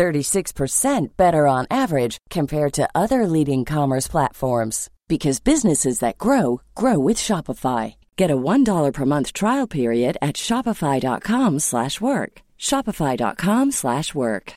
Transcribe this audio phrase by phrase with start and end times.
[0.00, 6.98] 36% better on average compared to other leading commerce platforms because businesses that grow grow
[6.98, 7.96] with Shopify.
[8.16, 12.32] Get a $1 per month trial period at shopify.com/work.
[12.58, 14.52] shopify.com/work.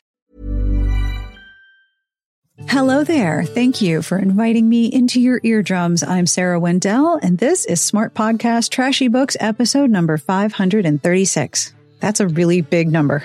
[2.68, 3.44] Hello there.
[3.44, 6.02] Thank you for inviting me into your eardrums.
[6.02, 11.74] I'm Sarah Wendell and this is Smart Podcast Trashy Books episode number 536.
[12.00, 13.24] That's a really big number.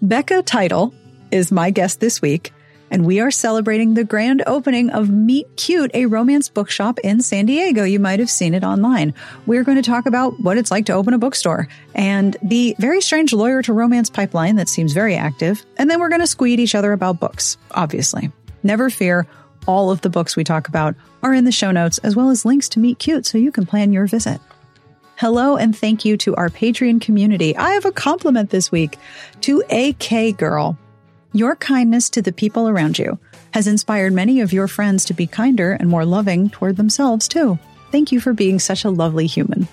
[0.00, 0.92] Becca Title
[1.32, 2.52] is my guest this week
[2.92, 7.46] and we are celebrating the grand opening of Meet Cute, a romance bookshop in San
[7.46, 7.84] Diego.
[7.84, 9.14] You might have seen it online.
[9.46, 13.00] We're going to talk about what it's like to open a bookstore and the very
[13.00, 15.64] strange lawyer to romance pipeline that seems very active.
[15.78, 18.30] And then we're going to squeed each other about books, obviously.
[18.62, 19.26] Never fear.
[19.66, 22.44] All of the books we talk about are in the show notes, as well as
[22.44, 24.38] links to Meet Cute so you can plan your visit.
[25.16, 27.56] Hello and thank you to our Patreon community.
[27.56, 28.98] I have a compliment this week
[29.42, 30.76] to AK Girl.
[31.34, 33.18] Your kindness to the people around you
[33.52, 37.58] has inspired many of your friends to be kinder and more loving toward themselves, too.
[37.90, 39.66] Thank you for being such a lovely human.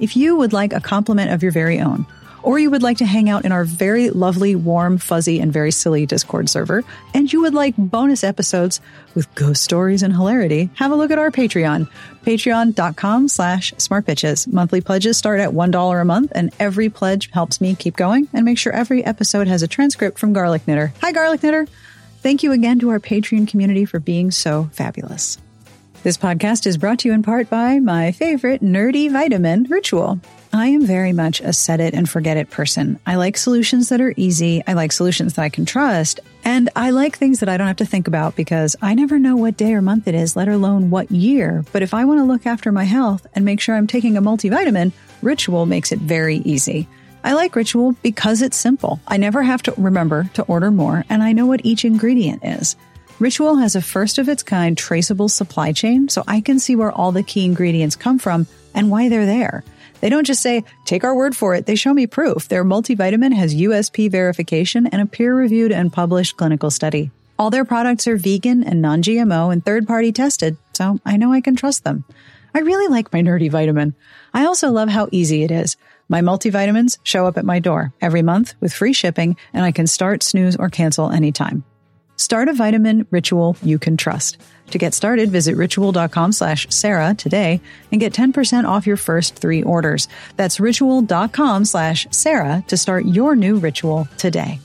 [0.00, 2.04] If you would like a compliment of your very own,
[2.48, 5.70] or you would like to hang out in our very lovely, warm, fuzzy, and very
[5.70, 6.82] silly Discord server,
[7.12, 8.80] and you would like bonus episodes
[9.14, 11.90] with ghost stories and hilarity, have a look at our Patreon,
[12.24, 14.50] patreon.com slash smartbitches.
[14.50, 18.46] Monthly pledges start at $1 a month, and every pledge helps me keep going and
[18.46, 20.94] make sure every episode has a transcript from Garlic Knitter.
[21.02, 21.66] Hi, Garlic Knitter!
[22.22, 25.36] Thank you again to our Patreon community for being so fabulous.
[26.04, 30.20] This podcast is brought to you in part by my favorite nerdy vitamin, Ritual.
[30.52, 33.00] I am very much a set it and forget it person.
[33.04, 34.62] I like solutions that are easy.
[34.66, 36.20] I like solutions that I can trust.
[36.44, 39.36] And I like things that I don't have to think about because I never know
[39.36, 41.64] what day or month it is, let alone what year.
[41.72, 44.22] But if I want to look after my health and make sure I'm taking a
[44.22, 46.86] multivitamin, Ritual makes it very easy.
[47.24, 49.00] I like Ritual because it's simple.
[49.08, 52.76] I never have to remember to order more, and I know what each ingredient is.
[53.20, 56.92] Ritual has a first of its kind traceable supply chain, so I can see where
[56.92, 59.64] all the key ingredients come from and why they're there.
[60.00, 61.66] They don't just say, take our word for it.
[61.66, 62.46] They show me proof.
[62.46, 67.10] Their multivitamin has USP verification and a peer reviewed and published clinical study.
[67.40, 71.32] All their products are vegan and non GMO and third party tested, so I know
[71.32, 72.04] I can trust them.
[72.54, 73.96] I really like my nerdy vitamin.
[74.32, 75.76] I also love how easy it is.
[76.08, 79.88] My multivitamins show up at my door every month with free shipping, and I can
[79.88, 81.64] start, snooze, or cancel anytime.
[82.18, 84.36] Start a vitamin ritual you can trust.
[84.72, 89.62] To get started, visit ritual.com slash Sarah today and get 10% off your first three
[89.62, 90.08] orders.
[90.36, 94.60] That's ritual.com slash Sarah to start your new ritual today.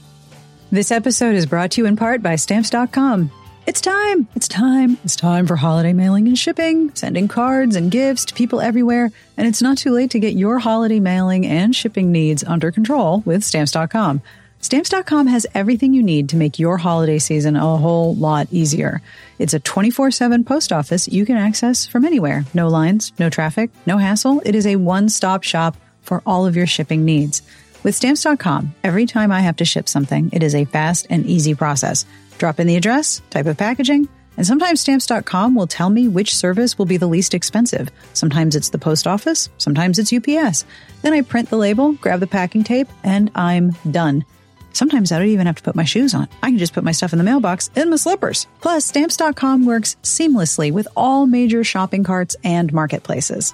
[0.72, 3.32] This episode is brought to you in part by stamps.com.
[3.66, 4.28] It's time.
[4.36, 4.98] It's time.
[5.06, 9.10] It's time for holiday mailing and shipping, sending cards and gifts to people everywhere.
[9.38, 13.22] And it's not too late to get your holiday mailing and shipping needs under control
[13.22, 14.22] with stamps.com.
[14.64, 19.02] Stamps.com has everything you need to make your holiday season a whole lot easier.
[19.38, 22.46] It's a 24 7 post office you can access from anywhere.
[22.54, 24.42] No lines, no traffic, no hassle.
[24.46, 27.42] It is a one stop shop for all of your shipping needs.
[27.84, 31.56] With Stamps.com, every time I have to ship something, it is a fast and easy
[31.56, 32.06] process.
[32.38, 34.08] Drop in the address, type of packaging,
[34.38, 37.90] and sometimes Stamps.com will tell me which service will be the least expensive.
[38.14, 40.64] Sometimes it's the post office, sometimes it's UPS.
[41.02, 44.24] Then I print the label, grab the packing tape, and I'm done.
[44.74, 46.28] Sometimes I don't even have to put my shoes on.
[46.42, 48.48] I can just put my stuff in the mailbox in my slippers.
[48.60, 53.54] Plus, stamps.com works seamlessly with all major shopping carts and marketplaces.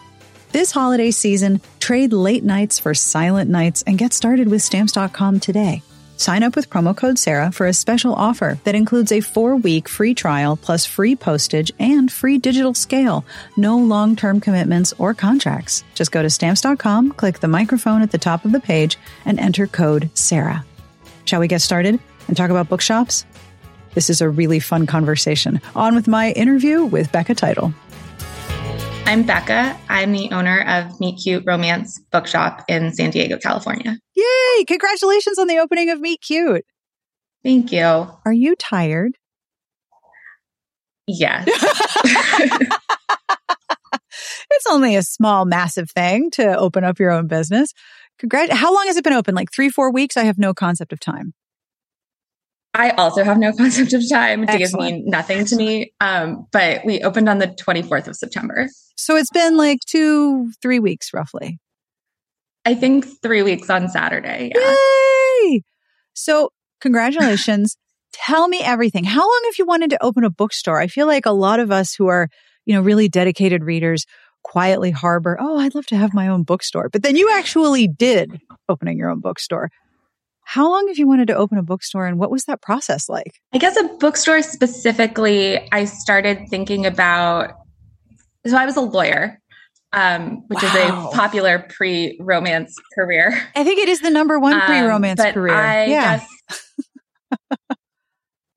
[0.51, 5.83] This holiday season, trade late nights for silent nights and get started with stamps.com today.
[6.19, 9.87] Sign up with promo code Sarah for a special offer that includes a four week
[9.87, 13.23] free trial plus free postage and free digital scale.
[13.55, 15.85] No long term commitments or contracts.
[15.95, 19.65] Just go to stamps.com, click the microphone at the top of the page, and enter
[19.65, 20.65] code Sarah.
[21.29, 23.23] Shall we get started and talk about bookshops?
[23.93, 25.61] This is a really fun conversation.
[25.75, 27.71] On with my interview with Becca Title.
[29.05, 29.77] I'm Becca.
[29.89, 33.99] I'm the owner of Meet Cute Romance Bookshop in San Diego, California.
[34.15, 34.65] Yay!
[34.65, 36.65] Congratulations on the opening of Meet Cute.
[37.43, 37.83] Thank you.
[38.25, 39.15] Are you tired?
[41.05, 41.47] Yes.
[44.49, 47.71] it's only a small, massive thing to open up your own business.
[48.21, 49.35] Congrat- How long has it been open?
[49.35, 50.17] Like three, four weeks?
[50.17, 51.33] I have no concept of time.
[52.73, 54.45] I also have no concept of time.
[54.45, 55.93] Days mean nothing to me.
[55.99, 58.67] Um, but we opened on the 24th of September.
[58.95, 61.59] So it's been like two, three weeks roughly.
[62.65, 64.51] I think three weeks on Saturday.
[64.53, 64.75] Yeah.
[65.43, 65.63] Yay!
[66.13, 66.51] So
[66.81, 67.77] congratulations.
[68.11, 69.03] Tell me everything.
[69.05, 70.79] How long have you wanted to open a bookstore?
[70.79, 72.27] I feel like a lot of us who are,
[72.65, 74.05] you know, really dedicated readers
[74.43, 76.89] quietly harbor, oh, I'd love to have my own bookstore.
[76.89, 79.69] But then you actually did opening your own bookstore.
[80.43, 83.39] How long have you wanted to open a bookstore and what was that process like?
[83.53, 87.53] I guess a bookstore specifically, I started thinking about.
[88.47, 89.39] So I was a lawyer,
[89.93, 90.69] um, which wow.
[90.69, 93.39] is a popular pre romance career.
[93.55, 95.53] I think it is the number one pre romance um, career.
[95.53, 96.17] I yeah.
[96.49, 96.75] Guess,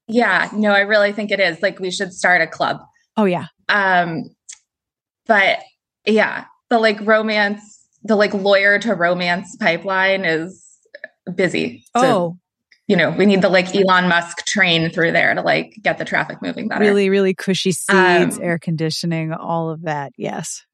[0.09, 1.61] yeah, no, I really think it is.
[1.61, 2.79] Like we should start a club.
[3.19, 3.49] Oh, yeah.
[3.69, 4.31] Um,
[5.27, 5.59] but
[6.07, 10.67] yeah, the like romance, the like lawyer to romance pipeline is
[11.35, 11.85] busy.
[11.97, 12.39] So, oh.
[12.89, 16.05] You know, we need the like Elon Musk train through there to like get the
[16.05, 16.81] traffic moving better.
[16.81, 20.13] Really, really cushy seats, um, air conditioning, all of that.
[20.19, 20.67] Yes.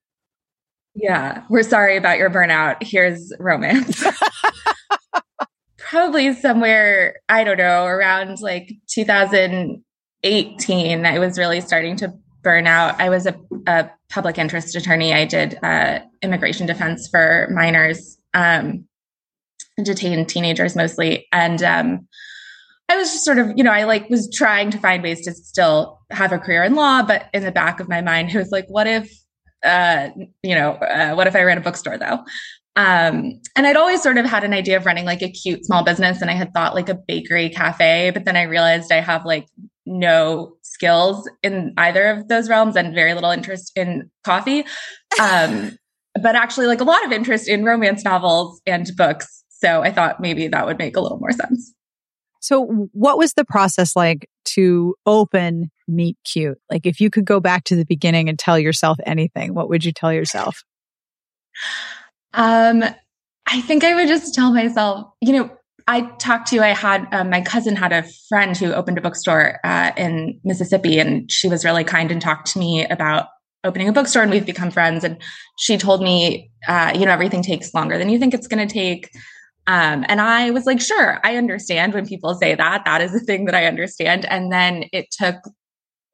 [0.94, 1.44] Yeah.
[1.48, 2.82] We're sorry about your burnout.
[2.82, 4.04] Here's romance.
[5.78, 13.00] Probably somewhere, I don't know, around like 2018, I was really starting to burn out.
[13.00, 13.36] I was a,
[13.66, 15.12] a public interest attorney.
[15.12, 18.18] I did uh, immigration defense for minors.
[18.34, 18.88] Um,
[19.82, 21.26] detained teenagers mostly.
[21.32, 22.08] And um,
[22.88, 25.32] I was just sort of, you know, I like was trying to find ways to
[25.32, 28.50] still have a career in law, but in the back of my mind, it was
[28.50, 29.10] like, what if,
[29.64, 30.10] uh,
[30.42, 32.24] you know, uh, what if I ran a bookstore though?
[32.76, 35.82] Um, and I'd always sort of had an idea of running like a cute small
[35.82, 39.24] business, and I had thought like a bakery cafe, but then I realized I have
[39.24, 39.48] like
[39.88, 44.64] no skills in either of those realms and very little interest in coffee.
[45.20, 45.76] Um,
[46.22, 49.44] but actually, like a lot of interest in romance novels and books.
[49.48, 51.74] So I thought maybe that would make a little more sense.
[52.40, 56.58] So, what was the process like to open Meet Cute?
[56.70, 59.84] Like, if you could go back to the beginning and tell yourself anything, what would
[59.84, 60.62] you tell yourself?
[62.34, 62.84] Um,
[63.46, 65.50] I think I would just tell myself, you know,
[65.88, 69.58] I talked to, I had, um, my cousin had a friend who opened a bookstore
[69.64, 73.28] uh, in Mississippi, and she was really kind and talked to me about
[73.64, 75.02] opening a bookstore, and we've become friends.
[75.02, 75.16] And
[75.58, 78.72] she told me, uh, you know, everything takes longer than you think it's going to
[78.72, 79.08] take.
[79.66, 82.84] Um, and I was like, sure, I understand when people say that.
[82.84, 84.26] That is a thing that I understand.
[84.26, 85.36] And then it took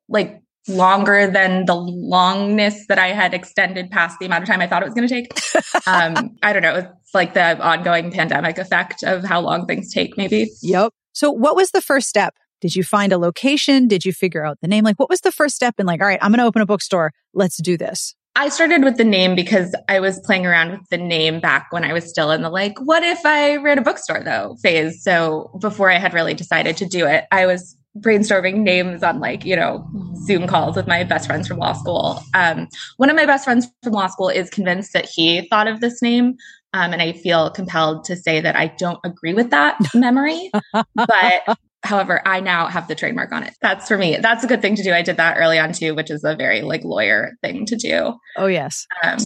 [0.08, 4.66] like longer than the longness that I had extended past the amount of time I
[4.66, 5.86] thought it was going to take.
[5.86, 6.76] um, I don't know.
[6.76, 10.50] It's like the ongoing pandemic effect of how long things take, maybe.
[10.62, 10.92] Yep.
[11.12, 12.34] So, what was the first step?
[12.60, 13.88] Did you find a location?
[13.88, 14.84] Did you figure out the name?
[14.84, 16.66] Like, what was the first step in, like, all right, I'm going to open a
[16.66, 17.12] bookstore.
[17.34, 18.14] Let's do this?
[18.36, 21.84] I started with the name because I was playing around with the name back when
[21.84, 25.04] I was still in the like, what if I ran a bookstore though phase?
[25.04, 29.44] So before I had really decided to do it, I was brainstorming names on like,
[29.44, 29.86] you know,
[30.24, 32.20] Zoom calls with my best friends from law school.
[32.34, 35.80] Um, one of my best friends from law school is convinced that he thought of
[35.80, 36.36] this name.
[36.72, 40.50] Um, and I feel compelled to say that I don't agree with that memory,
[40.94, 43.54] but However, I now have the trademark on it.
[43.60, 44.16] That's for me.
[44.16, 44.94] That's a good thing to do.
[44.94, 48.14] I did that early on too, which is a very like lawyer thing to do.
[48.38, 48.86] Oh yes.
[49.02, 49.18] Um,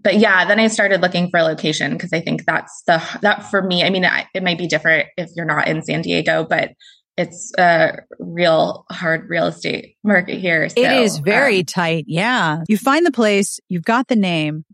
[0.00, 3.48] but yeah, then I started looking for a location because I think that's the that
[3.48, 3.84] for me.
[3.84, 6.72] I mean, I, it might be different if you're not in San Diego, but
[7.16, 10.68] it's a real hard real estate market here.
[10.68, 12.04] So, it is very um, tight.
[12.08, 14.64] Yeah, you find the place, you've got the name,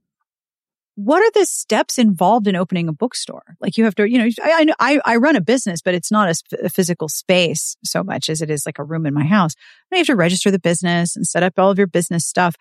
[0.98, 3.54] what are the steps involved in opening a bookstore?
[3.60, 6.28] Like you have to, you know, I, I, I run a business, but it's not
[6.28, 9.52] a, a, physical space so much as it is like a room in my house.
[9.92, 12.56] You have to register the business and set up all of your business stuff.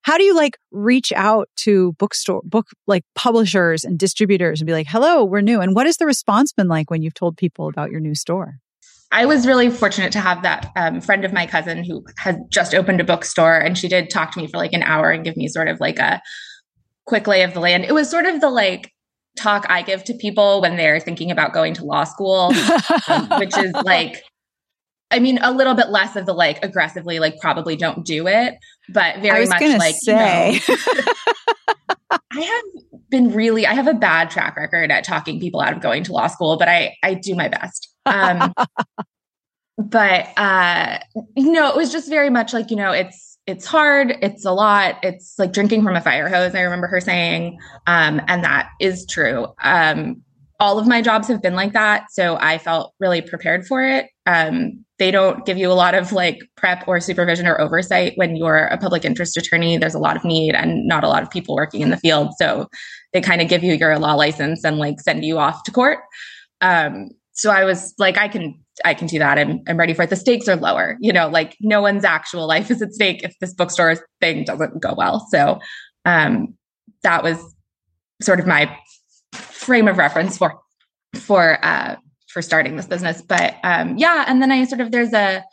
[0.00, 4.72] How do you like reach out to bookstore, book like publishers and distributors and be
[4.72, 5.60] like, hello, we're new.
[5.60, 8.60] And what has the response been like when you've told people about your new store?
[9.14, 12.74] I was really fortunate to have that um, friend of my cousin who had just
[12.74, 15.36] opened a bookstore and she did talk to me for like an hour and give
[15.36, 16.20] me sort of like a,
[17.06, 17.84] quick lay of the land.
[17.84, 18.92] It was sort of the like
[19.36, 22.52] talk I give to people when they're thinking about going to law school,
[23.08, 24.22] um, which is like,
[25.10, 28.54] I mean, a little bit less of the like aggressively, like probably don't do it,
[28.92, 30.60] but very much like, say.
[30.66, 31.12] You know,
[32.10, 32.64] I have
[33.10, 36.12] been really, I have a bad track record at talking people out of going to
[36.12, 37.93] law school, but I, I do my best.
[38.06, 38.52] Um,
[39.78, 40.98] but, uh,
[41.36, 44.52] you know, it was just very much like, you know, it's, it's hard it's a
[44.52, 48.70] lot it's like drinking from a fire hose i remember her saying um, and that
[48.80, 49.48] is true.
[49.62, 50.22] Um,
[50.60, 54.06] all of my jobs have been like that so i felt really prepared for it.
[54.26, 58.36] Um, they don't give you a lot of like prep or supervision or oversight when
[58.36, 59.76] you're a public interest attorney.
[59.76, 62.30] There's a lot of need and not a lot of people working in the field
[62.38, 62.68] so
[63.12, 65.98] they kind of give you your law license and like send you off to court.
[66.60, 69.38] Um, so i was like i can I can do that.
[69.38, 70.10] I'm, I'm ready for it.
[70.10, 73.38] The stakes are lower, you know, like no one's actual life is at stake if
[73.38, 75.26] this bookstore thing doesn't go well.
[75.30, 75.60] So,
[76.04, 76.54] um,
[77.02, 77.38] that was
[78.20, 78.74] sort of my
[79.32, 80.58] frame of reference for,
[81.14, 81.96] for, uh,
[82.28, 83.22] for starting this business.
[83.22, 84.24] But, um, yeah.
[84.26, 85.44] And then I sort of, there's a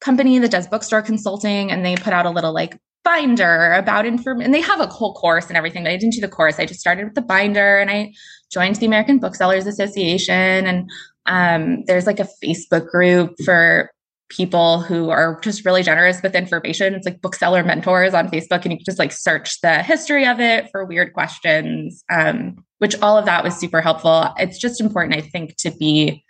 [0.00, 4.44] company that does bookstore consulting and they put out a little like binder about information
[4.44, 6.66] and they have a whole course and everything but i didn't do the course i
[6.66, 8.12] just started with the binder and i
[8.50, 10.90] joined the american booksellers association and
[11.26, 13.90] um, there's like a Facebook group for
[14.28, 16.94] people who are just really generous with information.
[16.94, 20.40] It's like bookseller mentors on Facebook, and you can just like search the history of
[20.40, 24.32] it for weird questions, um, which all of that was super helpful.
[24.38, 26.24] It's just important, I think, to be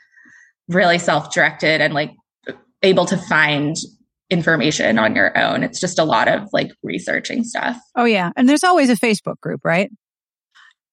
[0.69, 2.13] really self directed and like
[2.83, 3.77] able to find
[4.29, 5.63] information on your own.
[5.63, 7.79] It's just a lot of like researching stuff.
[7.95, 8.33] Oh, yeah.
[8.37, 9.91] And there's always a Facebook group, right?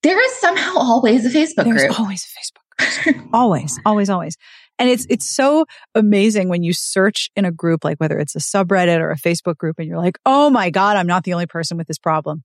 [0.03, 1.77] There is somehow always a Facebook group.
[1.77, 1.99] there's group.
[1.99, 3.29] always a Facebook group.
[3.33, 4.37] always, always, always.
[4.79, 8.39] And it's it's so amazing when you search in a group, like whether it's a
[8.39, 11.45] subreddit or a Facebook group, and you're like, oh my God, I'm not the only
[11.45, 12.43] person with this problem.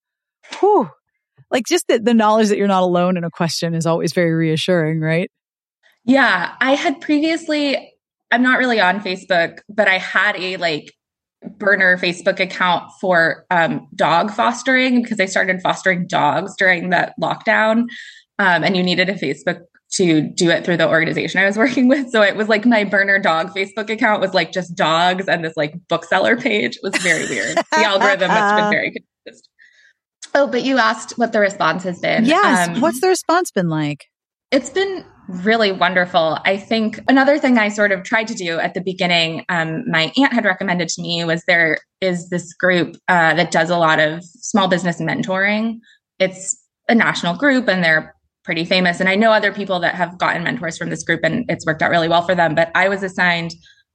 [0.60, 0.90] Whew.
[1.50, 4.32] Like just the, the knowledge that you're not alone in a question is always very
[4.32, 5.30] reassuring, right?
[6.04, 6.54] Yeah.
[6.60, 7.94] I had previously,
[8.30, 10.92] I'm not really on Facebook, but I had a like
[11.42, 17.86] burner Facebook account for um, dog fostering because I started fostering dogs during that lockdown.
[18.40, 21.88] Um, and you needed a Facebook to do it through the organization I was working
[21.88, 22.10] with.
[22.10, 25.56] So it was like my burner dog Facebook account was like just dogs and this
[25.56, 26.76] like bookseller page.
[26.76, 27.56] It was very weird.
[27.56, 29.48] the algorithm has been very confused.
[30.34, 32.26] Oh, but you asked what the response has been.
[32.26, 32.68] Yes.
[32.68, 34.06] Um, What's the response been like?
[34.50, 36.38] It's been really wonderful.
[36.44, 40.12] I think another thing I sort of tried to do at the beginning, um, my
[40.16, 44.00] aunt had recommended to me was there is this group uh, that does a lot
[44.00, 45.80] of small business mentoring.
[46.18, 46.56] It's
[46.88, 48.98] a national group and they're pretty famous.
[49.00, 51.82] And I know other people that have gotten mentors from this group and it's worked
[51.82, 52.54] out really well for them.
[52.54, 53.52] But I was assigned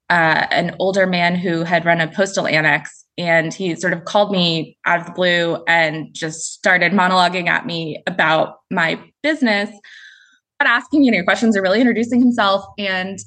[0.09, 4.31] uh, an older man who had run a postal annex and he sort of called
[4.31, 9.69] me out of the blue and just started monologuing at me about my business,
[10.62, 12.65] asking any questions or really introducing himself.
[12.77, 13.19] And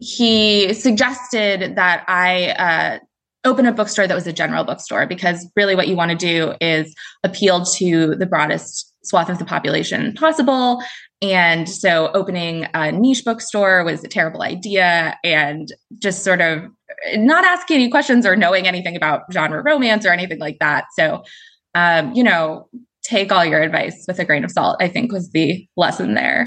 [0.00, 2.98] he suggested that I uh,
[3.44, 6.54] open a bookstore that was a general bookstore because really what you want to do
[6.60, 10.82] is appeal to the broadest swath of the population possible.
[11.22, 16.64] And so opening a niche bookstore was a terrible idea and just sort of
[17.14, 20.86] not asking any questions or knowing anything about genre romance or anything like that.
[20.94, 21.22] So,
[21.74, 22.68] um, you know,
[23.02, 26.46] take all your advice with a grain of salt, I think was the lesson there.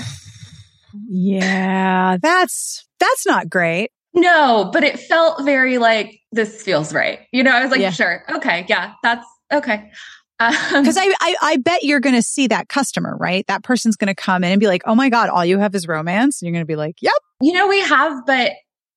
[1.07, 3.91] Yeah, that's that's not great.
[4.13, 7.19] No, but it felt very like this feels right.
[7.31, 7.89] You know, I was like, yeah.
[7.89, 9.91] sure, okay, yeah, that's okay.
[10.39, 13.45] Because um, I, I, I bet you're going to see that customer, right?
[13.47, 15.73] That person's going to come in and be like, "Oh my god, all you have
[15.73, 18.51] is romance," and you're going to be like, "Yep." You know, we have, but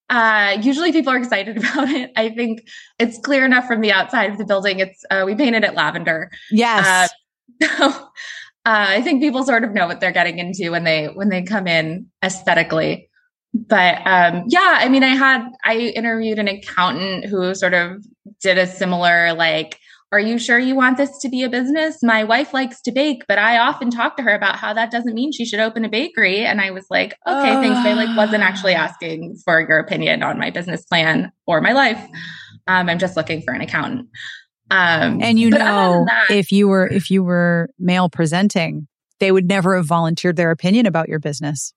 [0.09, 2.11] uh, usually people are excited about it.
[2.17, 2.63] I think
[2.99, 4.81] it's clear enough from the outside of the building.
[4.81, 6.31] It's uh, we painted it lavender.
[6.51, 6.87] Yes.
[6.87, 7.15] Uh,
[7.63, 8.09] so uh,
[8.65, 11.67] I think people sort of know what they're getting into when they when they come
[11.67, 13.09] in aesthetically.
[13.55, 18.05] But um, yeah, I mean, I had I interviewed an accountant who sort of
[18.41, 19.79] did a similar like
[20.13, 21.99] are you sure you want this to be a business?
[22.03, 25.15] My wife likes to bake, but I often talk to her about how that doesn't
[25.15, 26.45] mean she should open a bakery.
[26.45, 27.79] And I was like, okay, uh, thanks.
[27.79, 32.01] I like wasn't actually asking for your opinion on my business plan or my life.
[32.69, 34.09] Um, I'm just looking for an accountant.
[34.71, 38.89] Um, and you know, that, if you were if you were male presenting,
[39.21, 41.73] they would never have volunteered their opinion about your business.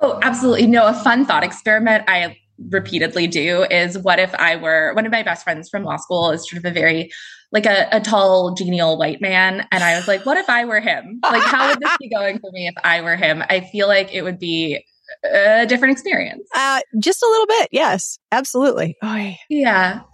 [0.00, 0.66] Oh, absolutely.
[0.66, 2.36] No, a fun thought experiment I
[2.70, 6.30] repeatedly do is what if I were one of my best friends from law school
[6.30, 7.10] is sort of a very
[7.50, 9.66] like a, a tall, genial white man.
[9.72, 11.20] And I was like, what if I were him?
[11.22, 13.42] Like, how would this be going for me if I were him?
[13.48, 14.84] I feel like it would be
[15.24, 16.46] a different experience.
[16.54, 17.68] Uh, just a little bit.
[17.72, 18.96] Yes, absolutely.
[19.02, 20.00] Oh, yeah.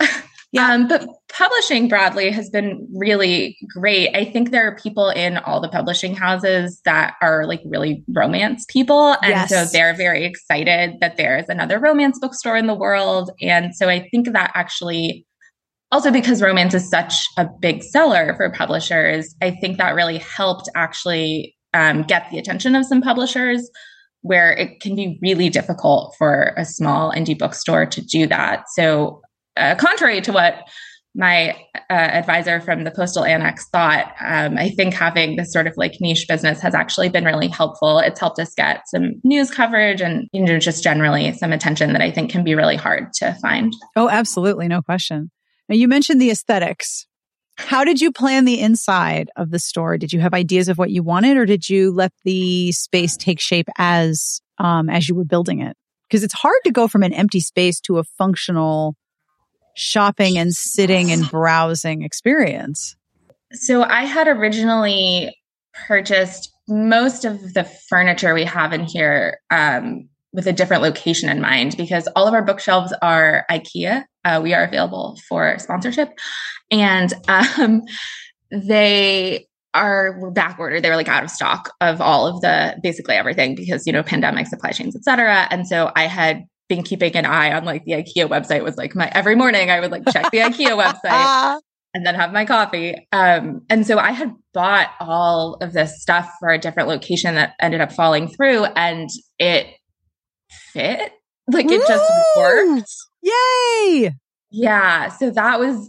[0.54, 0.73] Yeah.
[0.73, 4.14] Um, but publishing broadly has been really great.
[4.14, 8.64] I think there are people in all the publishing houses that are like really romance
[8.68, 9.16] people.
[9.20, 9.49] And yes.
[9.49, 13.32] so they're very excited that there's another romance bookstore in the world.
[13.40, 15.26] And so I think that actually
[15.90, 20.68] also because romance is such a big seller for publishers, I think that really helped
[20.76, 23.68] actually um, get the attention of some publishers
[24.23, 28.64] where it can be really difficult for a small indie bookstore to do that.
[28.75, 29.20] So,
[29.56, 30.66] uh, contrary to what
[31.16, 31.50] my
[31.88, 35.92] uh, advisor from the postal annex thought um, i think having this sort of like
[36.00, 40.28] niche business has actually been really helpful it's helped us get some news coverage and
[40.32, 43.73] you know just generally some attention that i think can be really hard to find
[43.96, 45.30] oh absolutely no question
[45.68, 47.06] now, you mentioned the aesthetics.
[47.56, 49.96] How did you plan the inside of the store?
[49.96, 53.40] Did you have ideas of what you wanted, or did you let the space take
[53.40, 55.76] shape as um, as you were building it?
[56.08, 58.96] Because it's hard to go from an empty space to a functional
[59.75, 62.97] shopping and sitting and browsing experience.
[63.52, 65.37] So I had originally
[65.87, 71.40] purchased most of the furniture we have in here um, with a different location in
[71.40, 74.04] mind because all of our bookshelves are IKEA.
[74.25, 76.09] Uh, we are available for sponsorship,
[76.71, 77.83] and um,
[78.50, 80.83] they are were back ordered.
[80.83, 84.02] They were like out of stock of all of the basically everything because you know
[84.02, 85.47] pandemic supply chains, etc.
[85.50, 88.94] And so I had been keeping an eye on like the IKEA website was like
[88.94, 91.61] my every morning I would like check the IKEA website
[91.94, 93.06] and then have my coffee.
[93.12, 97.54] Um, and so I had bought all of this stuff for a different location that
[97.61, 99.68] ended up falling through and it
[100.73, 101.12] fit.
[101.50, 102.90] Like it just worked.
[103.23, 104.12] Yay.
[104.50, 105.09] Yeah.
[105.09, 105.88] So that was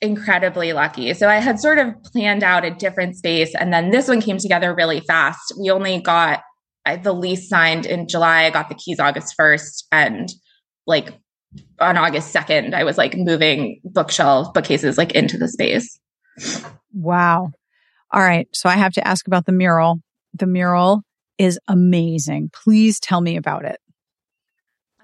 [0.00, 1.14] incredibly lucky.
[1.14, 4.38] So I had sort of planned out a different space and then this one came
[4.38, 5.54] together really fast.
[5.60, 6.40] We only got
[6.84, 8.44] the lease signed in July.
[8.44, 10.28] I got the keys August 1st and
[10.86, 11.18] like
[11.80, 15.98] on August 2nd, I was like moving bookshelves, bookcases like into the space.
[16.92, 17.52] Wow.
[18.12, 18.48] All right.
[18.52, 20.00] So I have to ask about the mural.
[20.34, 21.02] The mural
[21.38, 22.50] is amazing.
[22.52, 23.78] Please tell me about it.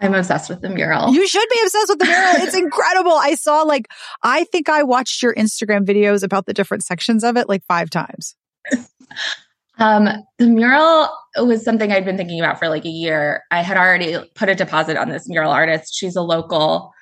[0.03, 1.13] I'm obsessed with the mural.
[1.13, 2.35] You should be obsessed with the mural.
[2.37, 3.13] It's incredible.
[3.13, 3.87] I saw like,
[4.23, 7.91] I think I watched your Instagram videos about the different sections of it like five
[7.91, 8.35] times.
[9.81, 10.09] Um,
[10.39, 11.09] the mural
[11.39, 13.43] was something I'd been thinking about for like a year.
[13.51, 15.95] I had already put a deposit on this mural artist.
[15.95, 16.93] She's a local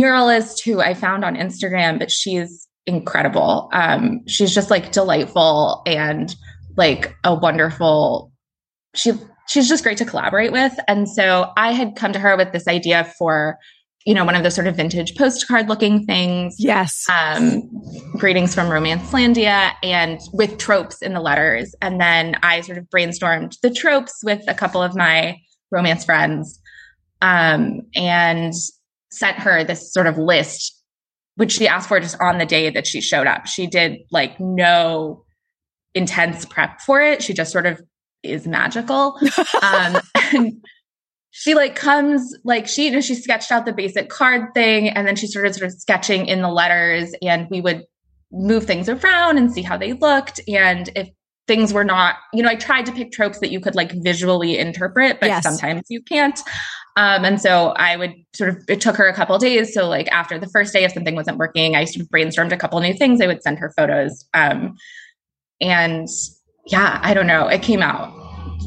[0.00, 3.68] muralist who I found on Instagram, but she's incredible.
[3.72, 6.34] Um, she's just like delightful and
[6.76, 8.32] like a wonderful.
[8.94, 9.12] She
[9.48, 10.74] she's just great to collaborate with.
[10.88, 13.58] And so I had come to her with this idea for
[14.06, 16.54] you know, one of those sort of vintage postcard looking things.
[16.58, 17.04] Yes.
[17.10, 17.68] Um,
[18.12, 21.74] greetings from Romancelandia and with tropes in the letters.
[21.82, 25.36] And then I sort of brainstormed the tropes with a couple of my
[25.72, 26.60] romance friends
[27.20, 28.54] um, and
[29.10, 30.80] sent her this sort of list,
[31.34, 33.46] which she asked for just on the day that she showed up.
[33.46, 35.24] She did like no
[35.96, 37.24] intense prep for it.
[37.24, 37.80] She just sort of
[38.22, 39.18] is magical.
[39.62, 40.64] um, and
[41.38, 45.06] she like comes like she you know she sketched out the basic card thing and
[45.06, 47.84] then she started sort of sketching in the letters and we would
[48.32, 51.10] move things around and see how they looked and if
[51.46, 54.56] things were not you know i tried to pick tropes that you could like visually
[54.56, 55.42] interpret but yes.
[55.42, 56.40] sometimes you can't
[56.96, 60.08] um, and so i would sort of it took her a couple days so like
[60.08, 62.94] after the first day if something wasn't working i sort of brainstormed a couple new
[62.94, 64.74] things i would send her photos um,
[65.60, 66.08] and
[66.66, 68.10] yeah i don't know it came out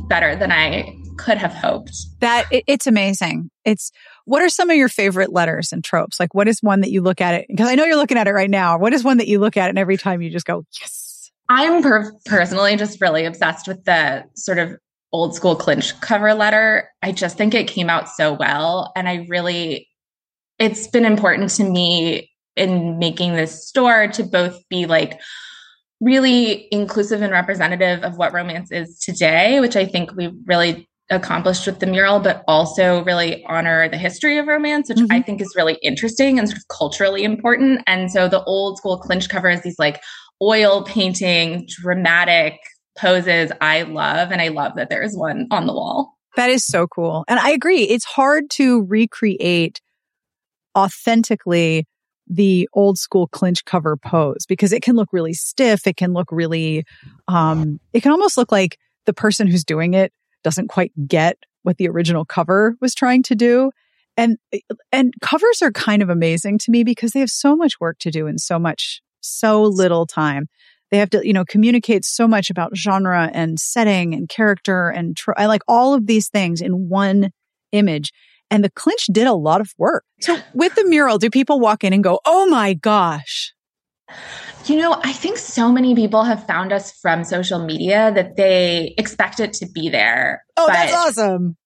[0.07, 1.95] better than i could have hoped.
[2.19, 3.51] That it, it's amazing.
[3.65, 3.91] It's
[4.25, 6.19] what are some of your favorite letters and tropes?
[6.19, 8.27] Like what is one that you look at it because I know you're looking at
[8.27, 8.77] it right now.
[8.77, 11.81] What is one that you look at and every time you just go, "Yes." I'm
[11.81, 14.75] per- personally just really obsessed with the sort of
[15.11, 16.89] old school clinch cover letter.
[17.01, 19.87] I just think it came out so well and I really
[20.59, 25.19] it's been important to me in making this store to both be like
[26.01, 31.65] really inclusive and representative of what romance is today, which I think we really accomplished
[31.65, 35.11] with the mural, but also really honor the history of romance, which mm-hmm.
[35.11, 37.81] I think is really interesting and sort of culturally important.
[37.87, 40.01] And so the old school clinch cover is these like
[40.41, 42.59] oil painting, dramatic
[42.97, 44.31] poses I love.
[44.31, 46.17] And I love that there is one on the wall.
[46.35, 47.25] That is so cool.
[47.27, 47.83] And I agree.
[47.83, 49.81] It's hard to recreate
[50.77, 51.85] authentically
[52.27, 55.87] the old school clinch cover pose because it can look really stiff.
[55.87, 56.83] It can look really,
[57.27, 60.13] um, it can almost look like the person who's doing it
[60.43, 63.71] doesn't quite get what the original cover was trying to do.
[64.17, 64.37] And,
[64.91, 68.11] and covers are kind of amazing to me because they have so much work to
[68.11, 70.47] do in so much, so little time.
[70.91, 75.15] They have to, you know, communicate so much about genre and setting and character and
[75.15, 77.31] tr- I like all of these things in one
[77.71, 78.11] image.
[78.51, 80.03] And the clinch did a lot of work.
[80.21, 83.53] So with the mural, do people walk in and go, Oh my gosh,
[84.65, 88.93] you know, I think so many people have found us from social media that they
[88.97, 90.43] expect it to be there.
[90.57, 91.57] Oh, that's awesome.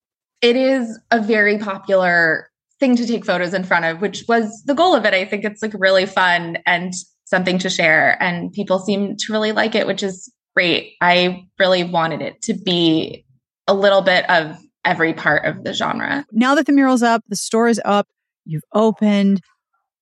[0.42, 4.74] It is a very popular thing to take photos in front of, which was the
[4.74, 5.14] goal of it.
[5.14, 6.94] I think it's like really fun and
[7.26, 8.22] something to share.
[8.22, 10.94] And people seem to really like it, which is great.
[11.02, 13.26] I really wanted it to be
[13.68, 16.26] a little bit of every part of the genre.
[16.32, 18.08] Now that the mural's up, the store is up,
[18.46, 19.42] you've opened.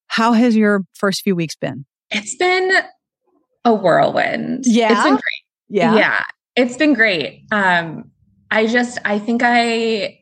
[0.07, 1.85] How has your first few weeks been?
[2.11, 2.71] It's been
[3.65, 4.65] a whirlwind.
[4.65, 4.91] Yeah.
[4.91, 5.43] It's been great.
[5.69, 5.95] Yeah.
[5.95, 6.23] Yeah.
[6.55, 7.45] It's been great.
[7.51, 8.11] Um,
[8.49, 10.19] I just, I think I,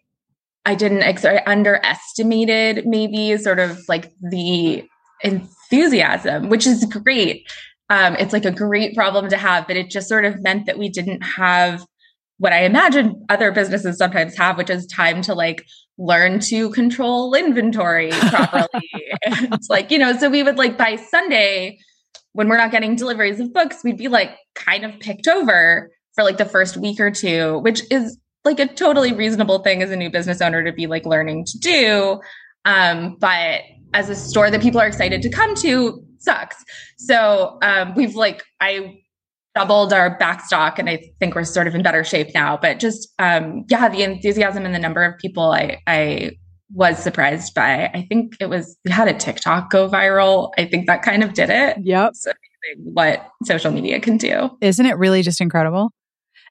[0.65, 4.83] I didn't, I underestimated maybe sort of like the
[5.21, 7.49] enthusiasm, which is great.
[7.89, 10.77] Um, it's like a great problem to have, but it just sort of meant that
[10.77, 11.83] we didn't have
[12.37, 15.65] what I imagine other businesses sometimes have, which is time to like
[15.99, 18.89] learn to control inventory properly.
[19.25, 21.77] and like, you know, so we would like by Sunday,
[22.31, 26.23] when we're not getting deliveries of books, we'd be like kind of picked over for
[26.23, 29.95] like the first week or two, which is like a totally reasonable thing as a
[29.95, 32.21] new business owner to be like learning to do.
[32.63, 33.61] Um, but
[33.93, 36.63] as a store that people are excited to come to sucks.
[36.97, 39.01] So um, we've like I
[39.55, 42.57] doubled our backstock and I think we're sort of in better shape now.
[42.57, 46.31] But just um, yeah, the enthusiasm and the number of people I I
[46.71, 47.87] was surprised by.
[47.87, 50.51] I think it was we had a TikTok go viral.
[50.57, 51.77] I think that kind of did it.
[51.81, 52.11] Yep.
[52.15, 52.31] So
[52.83, 54.51] what social media can do.
[54.61, 55.91] Isn't it really just incredible?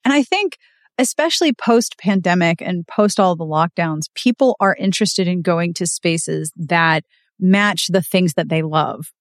[0.05, 0.57] And I think
[0.99, 6.53] especially post pandemic and post all the lockdowns, people are interested in going to spaces
[6.57, 7.05] that
[7.39, 9.13] match the things that they love.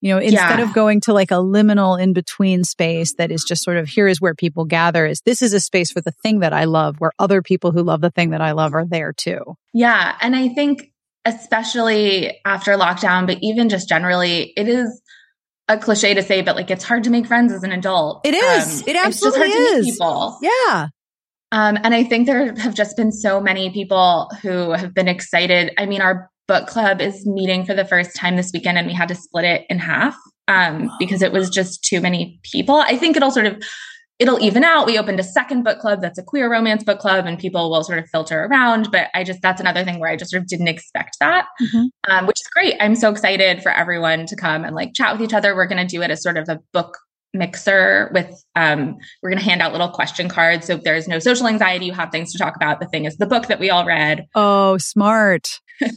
[0.00, 0.62] You know, instead yeah.
[0.62, 4.08] of going to like a liminal in between space that is just sort of here
[4.08, 6.96] is where people gather is this is a space for the thing that I love
[6.98, 9.56] where other people who love the thing that I love are there too.
[9.74, 10.16] Yeah.
[10.22, 10.90] And I think
[11.24, 15.02] especially after lockdown, but even just generally, it is
[15.68, 18.26] a cliche to say, but like it's hard to make friends as an adult.
[18.26, 18.82] It is.
[18.82, 19.86] Um, it absolutely is.
[19.86, 20.38] people.
[20.42, 20.88] Yeah.
[21.52, 25.72] Um, and I think there have just been so many people who have been excited.
[25.78, 28.92] I mean, our book club is meeting for the first time this weekend and we
[28.92, 30.16] had to split it in half
[30.48, 32.74] um, because it was just too many people.
[32.74, 33.62] I think it'll sort of
[34.18, 34.84] it'll even out.
[34.84, 37.84] We opened a second book club that's a queer romance book club, and people will
[37.84, 38.90] sort of filter around.
[38.90, 41.84] But I just that's another thing where I just sort of didn't expect that, mm-hmm.
[42.12, 42.74] um, which is great.
[42.80, 45.54] I'm so excited for everyone to come and like chat with each other.
[45.54, 46.98] We're going to do it as sort of a book
[47.32, 50.66] mixer with um, we're going to hand out little question cards.
[50.66, 52.80] So if there's no social anxiety you have things to talk about.
[52.80, 54.26] The thing is the book that we all read.
[54.34, 55.48] Oh smart.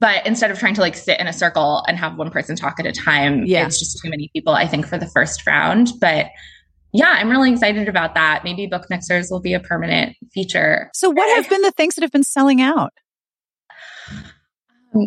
[0.00, 2.78] But instead of trying to like sit in a circle and have one person talk
[2.78, 3.64] at a time yeah.
[3.64, 5.92] it's just too many people i think for the first round.
[5.98, 6.26] But
[6.92, 8.42] yeah i'm really excited about that.
[8.44, 10.90] Maybe book mixers will be a permanent feature.
[10.92, 12.92] So what have been the things that have been selling out?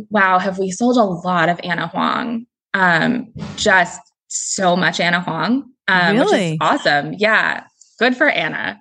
[0.09, 2.47] Wow have we sold a lot of ana huang?
[2.73, 6.51] Um, just so much Ana Huang, um, really?
[6.51, 7.13] which is awesome.
[7.13, 7.63] Yeah,
[7.99, 8.79] good for Ana.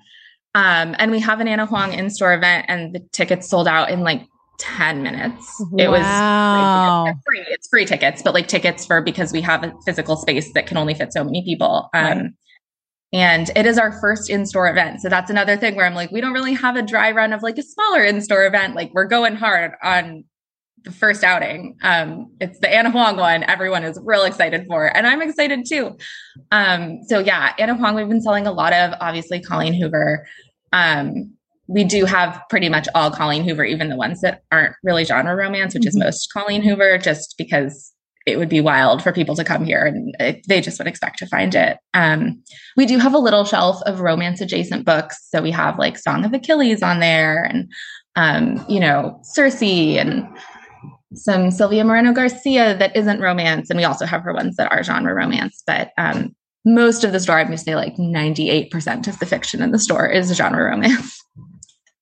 [0.55, 3.91] Um, and we have an Ana Huang in store event, and the tickets sold out
[3.91, 4.23] in like
[4.59, 5.63] 10 minutes.
[5.71, 5.79] Wow.
[5.79, 7.45] It was free.
[7.49, 10.77] It's free tickets, but like tickets for because we have a physical space that can
[10.77, 11.91] only fit so many people.
[11.95, 12.27] Um, right.
[13.13, 15.01] And it is our first in store event.
[15.01, 17.43] So that's another thing where I'm like, we don't really have a dry run of
[17.43, 18.75] like a smaller in store event.
[18.75, 20.25] Like we're going hard on
[20.87, 21.77] the first outing.
[21.83, 23.43] Um, it's the Ana Huang one.
[23.43, 25.99] Everyone is real excited for, and I'm excited too.
[26.53, 30.27] Um, so yeah, Ana Huang, we've been selling a lot of obviously Colleen Hoover.
[30.73, 31.33] Um,
[31.67, 35.35] we do have pretty much all Colleen Hoover, even the ones that aren't really genre
[35.35, 35.89] romance, which mm-hmm.
[35.89, 37.93] is most Colleen Hoover, just because
[38.25, 41.19] it would be wild for people to come here and it, they just would expect
[41.19, 41.79] to find it.
[41.95, 42.43] Um,
[42.77, 45.29] we do have a little shelf of romance adjacent books.
[45.31, 47.73] So we have like Song of Achilles on there and,
[48.17, 50.29] um, you know, Circe and
[51.17, 53.71] some Silvia Moreno Garcia that isn't romance.
[53.71, 55.63] And we also have her ones that are genre romance.
[55.67, 59.63] But um, most of the store, I'm going to say like 98% of the fiction
[59.63, 61.23] in the store is genre romance.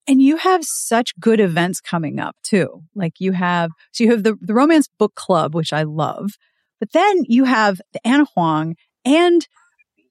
[0.07, 2.83] And you have such good events coming up too.
[2.95, 6.33] Like you have, so you have the, the romance book club, which I love,
[6.79, 9.47] but then you have the Ana Huang and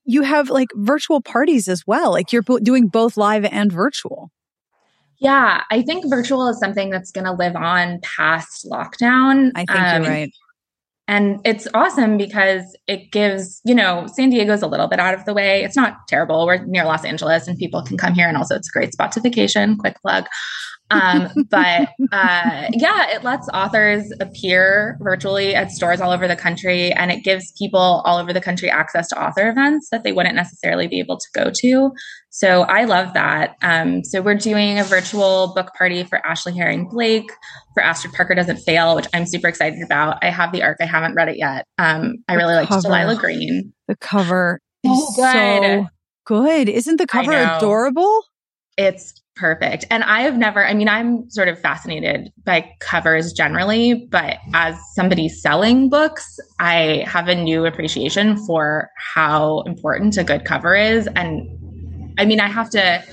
[0.06, 2.12] you have like virtual parties as well.
[2.12, 4.32] Like you're doing both live and virtual.
[5.24, 9.52] Yeah, I think virtual is something that's going to live on past lockdown.
[9.56, 10.34] I think um, you're right.
[11.08, 15.24] And it's awesome because it gives, you know, San Diego's a little bit out of
[15.24, 15.64] the way.
[15.64, 16.46] It's not terrible.
[16.46, 18.28] We're near Los Angeles and people can come here.
[18.28, 19.78] And also, it's a great spot to vacation.
[19.78, 20.26] Quick plug.
[20.92, 26.92] Um, but uh, yeah, it lets authors appear virtually at stores all over the country,
[26.92, 30.36] and it gives people all over the country access to author events that they wouldn't
[30.36, 31.92] necessarily be able to go to.
[32.30, 33.56] So I love that.
[33.62, 37.30] Um, so we're doing a virtual book party for Ashley Herring Blake
[37.76, 40.18] for Astrid Parker Doesn't Fail, which I'm super excited about.
[40.24, 41.66] I have the arc, I haven't read it yet.
[41.78, 43.72] Um, I really like Delilah Green.
[43.88, 45.84] The cover is oh, good.
[45.84, 45.88] so
[46.26, 46.70] good.
[46.70, 48.24] Isn't the cover adorable?
[48.78, 49.86] It's perfect.
[49.90, 54.78] And I have never, I mean, I'm sort of fascinated by covers generally, but as
[54.94, 61.08] somebody selling books, I have a new appreciation for how important a good cover is.
[61.16, 63.04] And I mean, I have to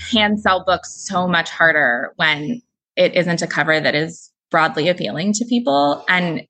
[0.00, 2.62] hand sell books so much harder when
[2.96, 6.04] it isn't a cover that is broadly appealing to people.
[6.08, 6.46] And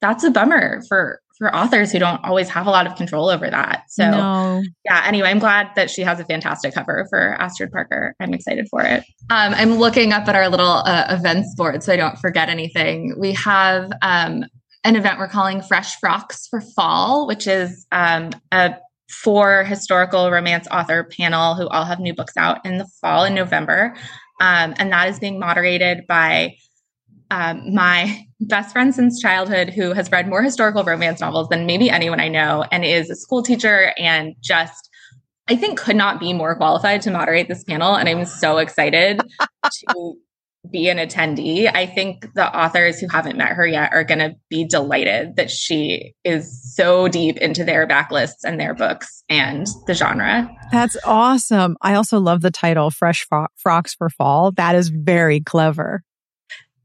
[0.00, 3.48] that's a bummer for for authors who don't always have a lot of control over
[3.48, 3.84] that.
[3.88, 4.62] So, no.
[4.84, 8.14] yeah, anyway, I'm glad that she has a fantastic cover for Astrid Parker.
[8.20, 9.04] I'm excited for it.
[9.30, 13.14] Um, I'm looking up at our little uh, events board so I don't forget anything.
[13.18, 14.44] We have um,
[14.84, 18.74] an event we're calling Fresh Frocks for Fall, which is um, a
[19.08, 23.34] four historical romance author panel who all have new books out in the fall in
[23.34, 23.94] November.
[24.42, 26.56] Um, and that is being moderated by
[27.30, 31.90] um, my best friend since childhood who has read more historical romance novels than maybe
[31.90, 34.88] anyone I know and is a school teacher and just
[35.48, 39.20] I think could not be more qualified to moderate this panel and I'm so excited
[39.64, 40.16] to
[40.70, 41.70] be an attendee.
[41.74, 45.50] I think the authors who haven't met her yet are going to be delighted that
[45.50, 50.50] she is so deep into their backlists and their books and the genre.
[50.70, 51.76] That's awesome.
[51.80, 54.52] I also love the title Fresh Fro- Frocks for Fall.
[54.52, 56.02] That is very clever.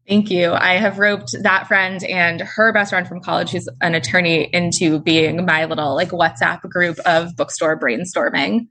[0.07, 0.51] Thank you.
[0.51, 4.99] I have roped that friend and her best friend from college, who's an attorney, into
[4.99, 8.67] being my little like WhatsApp group of bookstore brainstorming.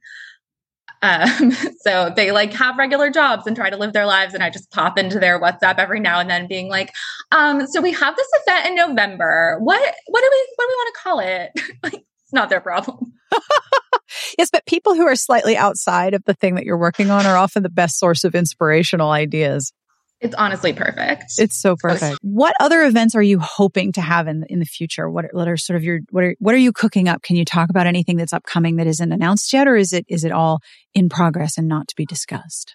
[1.03, 4.33] Um, so they like have regular jobs and try to live their lives.
[4.33, 6.93] And I just pop into their WhatsApp every now and then being like,
[7.33, 9.59] um, so we have this event in November.
[9.61, 11.77] What, what do we, what do we want to call it?
[11.83, 13.13] like, it's not their problem.
[14.39, 17.37] yes, but people who are slightly outside of the thing that you're working on are
[17.37, 19.73] often the best source of inspirational ideas.
[20.21, 21.25] It's honestly perfect.
[21.39, 22.19] It's so perfect.
[22.23, 25.11] What other events are you hoping to have in in the future?
[25.11, 27.23] What are, what are sort of your what are what are you cooking up?
[27.23, 30.25] Can you talk about anything that's upcoming that isn't announced yet, or is it is
[30.25, 30.61] it all
[30.95, 32.75] in progress and not to be discussed?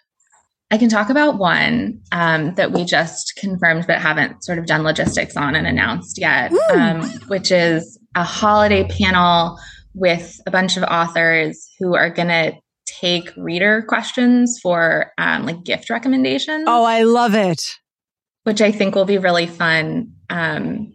[0.72, 4.84] I can talk about one um, that we just confirmed but haven't sort of done
[4.84, 9.58] logistics on and announced yet, um, which is a holiday panel
[9.96, 12.54] with a bunch of authors who are going to
[13.00, 16.66] take reader questions for um, like gift recommendations.
[16.68, 17.62] Oh, I love it.
[18.44, 20.94] Which I think will be really fun um,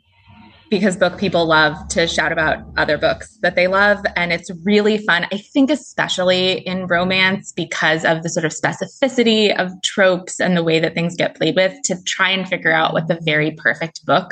[0.71, 4.05] because book people love to shout about other books that they love.
[4.17, 5.27] And it's really fun.
[5.31, 10.65] I think, especially in romance, because of the sort of specificity of tropes and the
[10.65, 14.05] way that things get played with, to try and figure out what the very perfect
[14.07, 14.31] book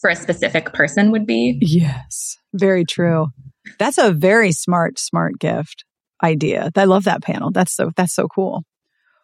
[0.00, 1.58] for a specific person would be.
[1.60, 3.26] Yes, very true.
[3.78, 5.84] That's a very smart, smart gift
[6.22, 6.70] idea.
[6.76, 7.50] I love that panel.
[7.50, 8.64] That's so that's so cool.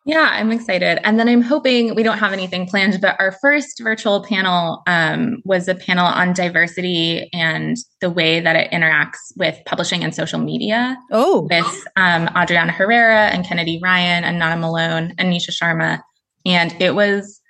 [0.08, 1.06] Yeah, I'm excited.
[1.06, 5.42] And then I'm hoping we don't have anything planned, but our first virtual panel um,
[5.44, 10.38] was a panel on diversity and the way that it interacts with publishing and social
[10.38, 10.96] media.
[11.12, 16.00] Oh, with um, Adriana Herrera and Kennedy Ryan and Nana Malone and Nisha Sharma,
[16.46, 17.42] and it was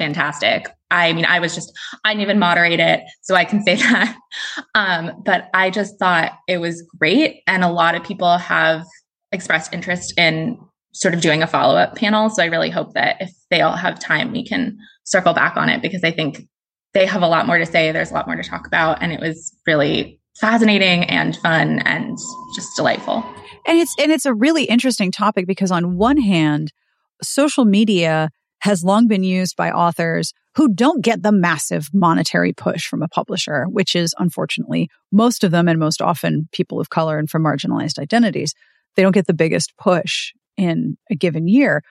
[0.00, 0.66] fantastic.
[0.90, 4.16] I mean, I was just, I didn't even moderate it, so I can say that.
[4.74, 7.42] Um, but I just thought it was great.
[7.46, 8.86] And a lot of people have
[9.30, 10.58] expressed interest in
[10.92, 12.30] sort of doing a follow up panel.
[12.30, 15.68] So I really hope that if they all have time, we can circle back on
[15.68, 16.48] it because I think
[16.94, 17.92] they have a lot more to say.
[17.92, 19.02] There's a lot more to talk about.
[19.02, 22.16] And it was really fascinating and fun and
[22.56, 23.22] just delightful.
[23.66, 26.72] And it's, and it's a really interesting topic because on one hand,
[27.22, 32.86] social media has long been used by authors who don't get the massive monetary push
[32.86, 37.18] from a publisher, which is unfortunately most of them and most often people of color
[37.18, 38.54] and from marginalized identities.
[38.96, 41.82] They don't get the biggest push in a given year.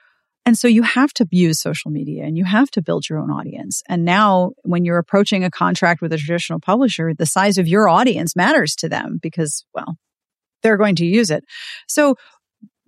[0.46, 3.30] And so you have to use social media and you have to build your own
[3.30, 3.82] audience.
[3.88, 7.88] And now when you're approaching a contract with a traditional publisher, the size of your
[7.88, 9.96] audience matters to them because, well,
[10.62, 11.44] they're going to use it.
[11.88, 12.16] So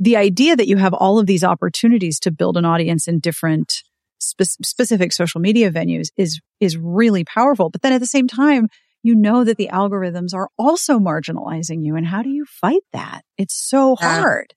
[0.03, 3.85] the idea that you have all of these opportunities to build an audience in different
[4.19, 7.71] spe- specific social media venues is is really powerful.
[7.71, 8.69] But then at the same time,
[9.05, 13.23] you know that the algorithms are also marginalizing you, and how do you fight that?
[13.39, 14.55] It's so hard.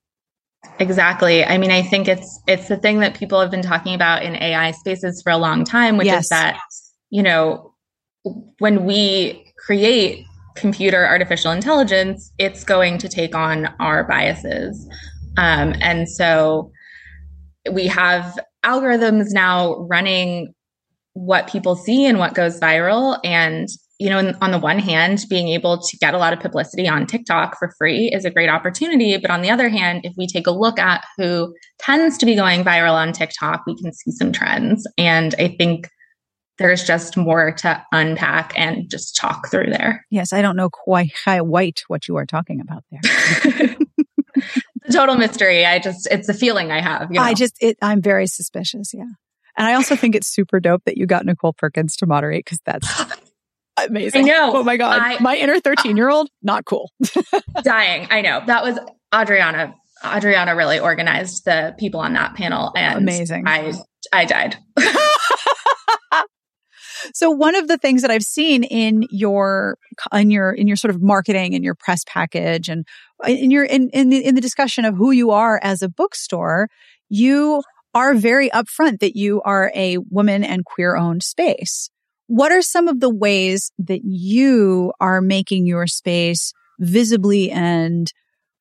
[0.79, 1.45] Exactly.
[1.45, 4.35] I mean, I think it's it's the thing that people have been talking about in
[4.35, 6.23] AI spaces for a long time, which yes.
[6.23, 6.59] is that
[7.11, 7.71] you know
[8.57, 14.89] when we create computer artificial intelligence, it's going to take on our biases.
[15.37, 16.71] Um, and so
[17.71, 20.53] we have algorithms now running
[21.13, 23.19] what people see and what goes viral.
[23.23, 23.69] And,
[23.99, 27.07] you know, on the one hand, being able to get a lot of publicity on
[27.07, 29.15] TikTok for free is a great opportunity.
[29.17, 32.35] But on the other hand, if we take a look at who tends to be
[32.35, 34.85] going viral on TikTok, we can see some trends.
[34.97, 35.89] And I think
[36.57, 40.05] there's just more to unpack and just talk through there.
[40.09, 43.75] Yes, I don't know quite white what you are talking about there.
[44.91, 45.65] total mystery.
[45.65, 47.09] I just, it's a feeling I have.
[47.11, 47.25] You know?
[47.25, 48.93] I just, it, I'm very suspicious.
[48.93, 49.05] Yeah.
[49.57, 52.59] And I also think it's super dope that you got Nichole Perkins to moderate because
[52.65, 52.87] that's
[53.77, 54.25] amazing.
[54.25, 54.57] I know.
[54.57, 54.99] Oh my God.
[55.01, 56.91] I, my inner uh, 13 year old, not cool.
[57.63, 58.07] dying.
[58.09, 58.41] I know.
[58.45, 58.77] That was
[59.13, 59.75] Adriana.
[60.03, 63.47] Adriana really organized the people on that panel and amazing.
[63.47, 63.73] I,
[64.11, 64.57] I died.
[67.13, 69.77] So one of the things that I've seen in your
[70.13, 72.85] in your in your sort of marketing and your press package and
[73.27, 76.69] in your in in the, in the discussion of who you are as a bookstore,
[77.09, 77.63] you
[77.93, 81.89] are very upfront that you are a woman and queer owned space.
[82.27, 88.11] What are some of the ways that you are making your space visibly and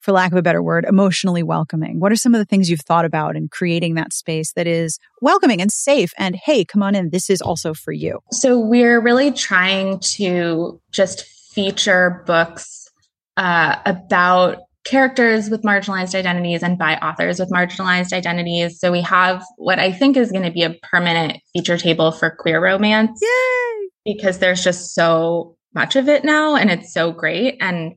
[0.05, 1.99] for lack of a better word, emotionally welcoming?
[1.99, 4.99] What are some of the things you've thought about in creating that space that is
[5.23, 6.13] welcoming and safe?
[6.19, 7.11] And hey, come on in.
[7.11, 8.21] This is also for you.
[8.31, 12.91] So we're really trying to just feature books
[13.39, 18.79] uh, about characters with marginalized identities and by authors with marginalized identities.
[18.79, 22.29] So we have what I think is going to be a permanent feature table for
[22.29, 23.19] queer romance.
[23.23, 23.89] Yay!
[24.05, 27.57] Because there's just so much of it now and it's so great.
[27.61, 27.95] And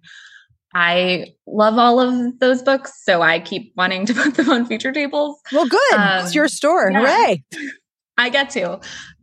[0.74, 4.92] I love all of those books, so I keep wanting to put them on feature
[4.92, 5.40] tables.
[5.52, 5.94] Well, good.
[5.94, 6.92] Um, it's your store.
[6.92, 7.44] Yeah, Hooray.
[8.18, 8.80] I get to.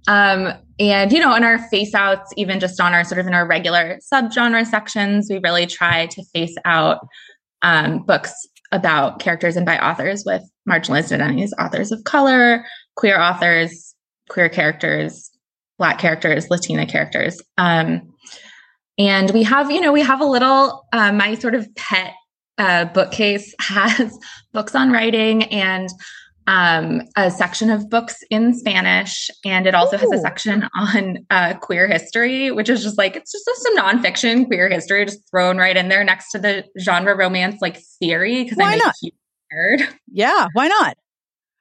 [0.07, 3.35] Um, and, you know, in our face outs, even just on our sort of in
[3.35, 7.07] our regular subgenre sections, we really try to face out
[7.63, 8.33] um, books
[8.71, 12.65] about characters and by authors with marginalized identities, authors of color,
[12.97, 13.95] queer authors,
[14.29, 15.31] queer characters,
[15.79, 17.41] Black characters, Latina characters.
[17.59, 18.14] Um,
[18.99, 22.15] and we have, you know, we have a little, uh, my sort of pet
[22.59, 24.17] uh, bookcase has
[24.53, 25.89] books on writing and
[26.47, 29.31] um, a section of books in Spanish.
[29.45, 30.01] And it also Ooh.
[30.01, 34.47] has a section on uh, queer history, which is just like, it's just some nonfiction
[34.47, 38.45] queer history just thrown right in there next to the genre romance like theory.
[38.45, 38.95] Cause why I not?
[39.53, 39.95] nerd.
[40.13, 40.49] Yeah.
[40.53, 40.97] Why not?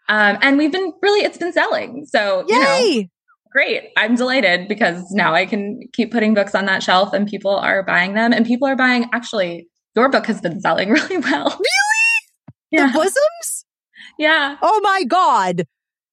[0.09, 2.05] Um, and we've been really, it's been selling.
[2.05, 2.55] So, Yay!
[2.55, 2.59] you
[3.01, 3.07] know,
[3.53, 3.91] great.
[3.95, 7.83] I'm delighted because now I can keep putting books on that shelf and people are
[7.83, 11.49] buying them and people are buying actually your book has been selling really well.
[11.49, 12.33] Really?
[12.71, 12.87] Yeah.
[12.87, 13.65] The bosoms?
[14.17, 14.57] Yeah.
[14.61, 15.65] Oh my God.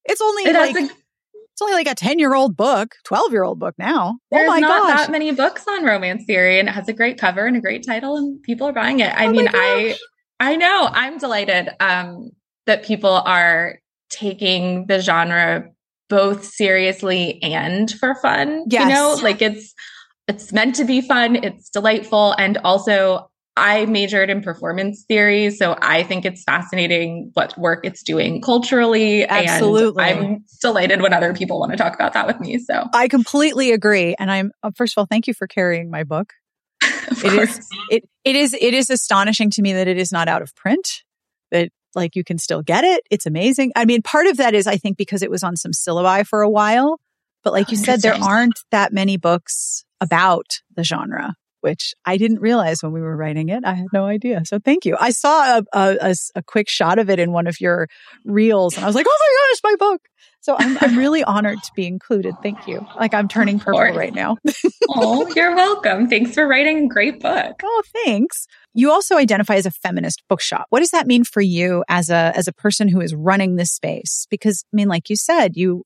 [0.04, 3.42] It's only it like a, it's only like a 10 year old book, 12 year
[3.42, 4.14] old book now.
[4.16, 4.98] Oh There's oh my not gosh.
[5.00, 7.84] that many books on romance theory and it has a great cover and a great
[7.86, 9.12] title and people are buying it.
[9.14, 9.96] I oh mean, I
[10.38, 10.88] I know.
[10.92, 12.30] I'm delighted um
[12.66, 13.78] that people are
[14.10, 15.70] taking the genre
[16.10, 18.66] both seriously and for fun.
[18.68, 18.82] Yes.
[18.82, 19.72] You know, like it's
[20.28, 25.76] it's meant to be fun, it's delightful, and also I majored in performance theory, so
[25.80, 29.26] I think it's fascinating what work it's doing culturally.
[29.26, 30.04] Absolutely.
[30.04, 32.58] And I'm delighted when other people want to talk about that with me.
[32.58, 34.14] So I completely agree.
[34.18, 36.32] And I'm uh, first of all, thank you for carrying my book.
[36.82, 40.42] it is it it is it is astonishing to me that it is not out
[40.42, 41.02] of print.
[41.50, 43.02] That like you can still get it.
[43.10, 43.72] It's amazing.
[43.76, 46.42] I mean, part of that is I think because it was on some syllabi for
[46.42, 47.00] a while,
[47.42, 52.16] but like oh, you said, there aren't that many books about the genre, which I
[52.16, 53.64] didn't realize when we were writing it.
[53.64, 54.42] I had no idea.
[54.44, 54.96] So thank you.
[54.98, 57.88] I saw a, a, a quick shot of it in one of your
[58.24, 60.02] reels and I was like, oh my gosh, my book.
[60.42, 62.34] So I'm, I'm really honored to be included.
[62.42, 62.86] Thank you.
[62.98, 64.38] Like I'm turning purple right now.
[64.88, 66.08] oh, you're welcome.
[66.08, 67.60] Thanks for writing a great book.
[67.62, 68.46] Oh, thanks.
[68.72, 70.66] You also identify as a feminist bookshop.
[70.70, 73.72] What does that mean for you as a as a person who is running this
[73.72, 74.26] space?
[74.30, 75.84] Because I mean, like you said, you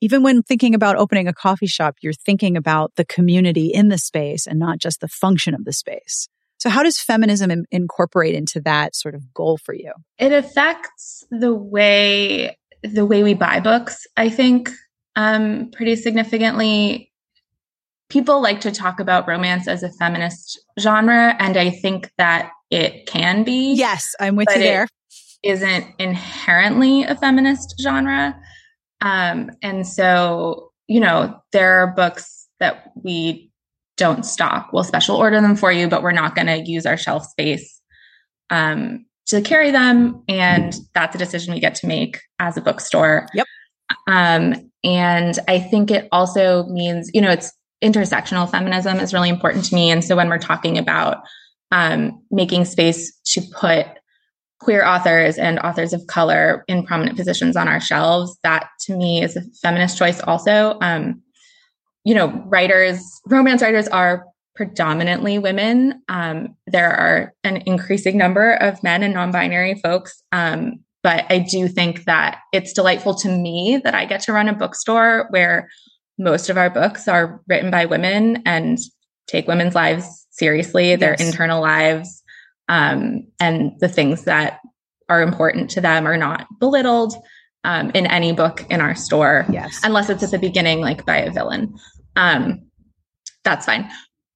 [0.00, 3.98] even when thinking about opening a coffee shop, you're thinking about the community in the
[3.98, 6.28] space and not just the function of the space.
[6.58, 9.92] So how does feminism in- incorporate into that sort of goal for you?
[10.18, 14.70] It affects the way the way we buy books, I think,
[15.16, 17.10] um, pretty significantly
[18.08, 23.06] people like to talk about romance as a feminist genre, and I think that it
[23.06, 23.74] can be.
[23.74, 24.86] Yes, I'm with you there.
[25.42, 28.38] Isn't inherently a feminist genre.
[29.00, 33.50] Um, and so, you know, there are books that we
[33.96, 34.70] don't stock.
[34.72, 37.80] We'll special order them for you, but we're not going to use our shelf space
[38.50, 40.22] um, to carry them.
[40.28, 43.26] And that's a decision we get to make as a bookstore.
[43.34, 43.46] Yep.
[44.06, 49.64] Um, and I think it also means, you know, it's intersectional feminism is really important
[49.66, 49.90] to me.
[49.90, 51.22] And so when we're talking about
[51.70, 53.86] um, making space to put
[54.60, 59.22] queer authors and authors of color in prominent positions on our shelves, that to me
[59.22, 60.78] is a feminist choice also.
[60.80, 61.22] Um,
[62.04, 66.02] you know, writers, romance writers are predominantly women.
[66.08, 70.22] Um, there are an increasing number of men and non binary folks.
[70.32, 74.48] Um, but I do think that it's delightful to me that I get to run
[74.48, 75.68] a bookstore where
[76.18, 78.78] most of our books are written by women and
[79.26, 81.00] take women's lives seriously, yes.
[81.00, 82.22] their internal lives,
[82.68, 84.60] um, and the things that
[85.08, 87.14] are important to them are not belittled
[87.64, 89.80] um, in any book in our store, yes.
[89.84, 91.74] unless it's at the beginning, like by a villain.
[92.16, 92.70] Um,
[93.42, 93.90] that's fine.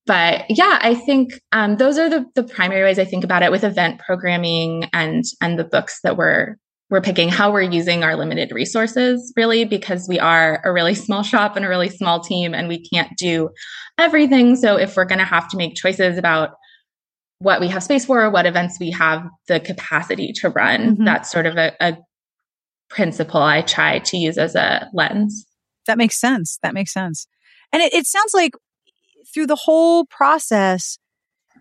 [0.08, 3.52] But yeah, I think um, those are the, the primary ways I think about it
[3.52, 6.56] with event programming and and the books that we're
[6.88, 11.22] we're picking how we're using our limited resources really because we are a really small
[11.22, 13.50] shop and a really small team and we can't do
[13.98, 14.56] everything.
[14.56, 16.52] So if we're going to have to make choices about
[17.40, 21.04] what we have space for what events we have the capacity to run mm-hmm.
[21.04, 21.96] that's sort of a, a
[22.90, 25.46] principle i try to use as a lens.
[25.86, 26.58] That makes sense.
[26.62, 27.28] That makes sense.
[27.72, 28.54] And it, it sounds like
[29.32, 30.98] through the whole process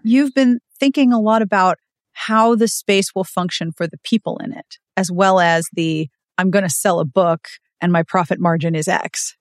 [0.03, 1.77] you've been thinking a lot about
[2.13, 6.49] how the space will function for the people in it, as well as the I'm
[6.49, 7.47] going to sell a book
[7.81, 9.35] and my profit margin is X.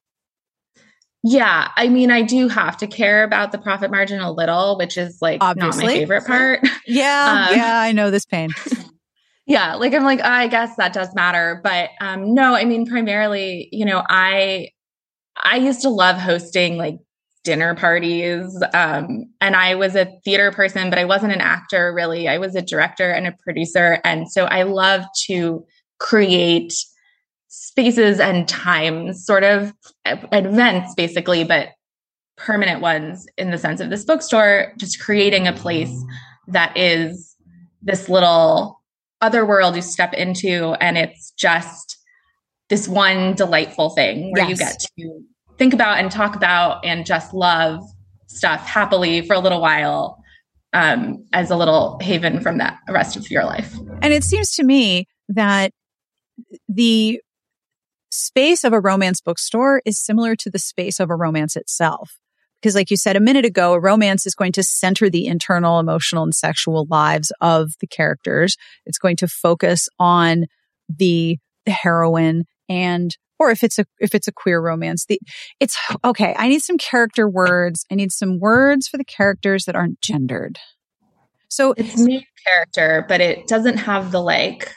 [1.23, 4.97] Yeah, I mean, I do have to care about the profit margin a little, which
[4.97, 5.85] is like Obviously.
[5.85, 6.61] not my favorite part.
[6.87, 8.51] Yeah, um, yeah, I know this pain.
[9.47, 13.69] yeah, like I'm like I guess that does matter, but um no, I mean primarily,
[13.73, 14.69] you know, I
[15.43, 16.99] I used to love hosting like
[17.47, 22.27] dinner parties um and I was a theater person, but I wasn't an actor really.
[22.29, 25.65] I was a director and a producer, and so I love to
[25.99, 26.75] create
[27.47, 29.73] spaces and times, sort of
[30.05, 31.69] events basically, but
[32.37, 35.95] permanent ones in the sense of this bookstore, just creating a place
[36.49, 37.37] that is
[37.81, 38.83] this little
[39.21, 41.97] other world you step into and it's just
[42.69, 44.51] this one delightful thing where yes.
[44.51, 45.25] you get to
[45.59, 47.83] think about and talk about and just love
[48.27, 50.23] stuff happily for a little while
[50.73, 53.75] um, as a little haven from that rest of your life.
[54.03, 55.73] And it seems to me that
[56.69, 57.21] the
[58.11, 62.19] space of a romance bookstore is similar to the space of a romance itself.
[62.61, 65.79] Because, like you said a minute ago, a romance is going to center the internal,
[65.79, 68.57] emotional, and sexual lives of the characters.
[68.87, 70.47] It's going to focus on
[70.89, 75.21] the, the heroine and or if it's a if it's a queer romance the
[75.61, 79.77] it's okay i need some character words i need some words for the characters that
[79.77, 80.59] aren't gendered
[81.49, 84.75] so it's main character but it doesn't have the like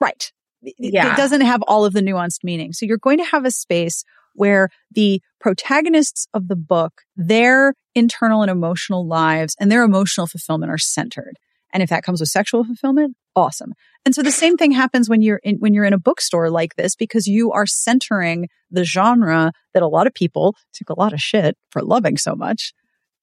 [0.00, 0.32] right
[0.78, 1.12] yeah.
[1.12, 2.72] it doesn't have all of the nuanced meaning.
[2.72, 8.42] So you're going to have a space where the protagonists of the book, their internal
[8.42, 11.38] and emotional lives and their emotional fulfillment are centered.
[11.76, 13.74] And if that comes with sexual fulfillment, awesome.
[14.06, 16.74] And so the same thing happens when you're in, when you're in a bookstore like
[16.76, 21.12] this because you are centering the genre that a lot of people took a lot
[21.12, 22.72] of shit for loving so much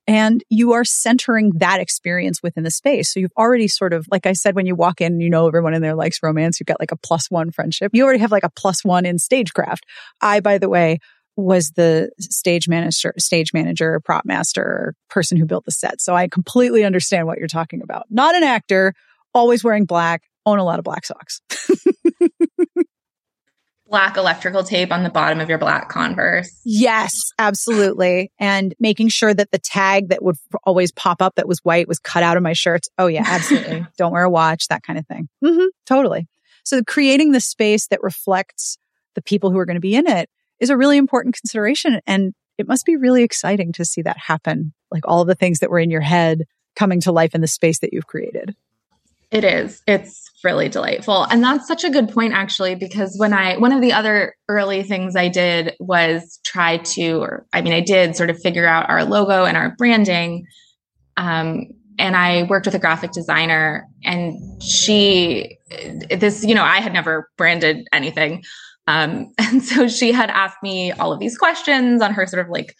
[0.05, 3.11] and you are centering that experience within the space.
[3.11, 5.73] So you've already sort of, like I said, when you walk in, you know, everyone
[5.73, 6.59] in there likes romance.
[6.59, 7.89] You've got like a plus one friendship.
[7.91, 9.83] You already have like a plus one in stagecraft.
[10.21, 10.99] I, by the way,
[11.35, 16.01] was the stage manager, stage manager, prop master, person who built the set.
[16.01, 18.05] So I completely understand what you're talking about.
[18.09, 18.93] Not an actor,
[19.33, 21.41] always wearing black, own a lot of black socks.
[23.87, 26.51] black electrical tape on the bottom of your black Converse.
[26.65, 28.31] Yes, absolutely.
[28.39, 31.99] And making sure that the tag that would always pop up that was white was
[31.99, 32.89] cut out of my shirts.
[32.97, 33.85] Oh, yeah, absolutely.
[33.97, 35.29] Don't wear a watch, that kind of thing.
[35.43, 36.27] Mm-hmm, totally.
[36.63, 38.77] So creating the space that reflects
[39.13, 40.27] the people who are going to be in it
[40.63, 41.99] is a really important consideration.
[42.07, 44.73] And it must be really exciting to see that happen.
[44.89, 46.43] Like all the things that were in your head
[46.75, 48.55] coming to life in the space that you've created.
[49.29, 49.81] It is.
[49.87, 51.23] It's really delightful.
[51.23, 54.83] And that's such a good point, actually, because when I, one of the other early
[54.83, 58.89] things I did was try to, or I mean, I did sort of figure out
[58.89, 60.45] our logo and our branding.
[61.17, 65.57] Um, and I worked with a graphic designer and she,
[66.11, 68.43] this, you know, I had never branded anything.
[68.87, 72.51] Um, and so she had asked me all of these questions on her sort of
[72.51, 72.75] like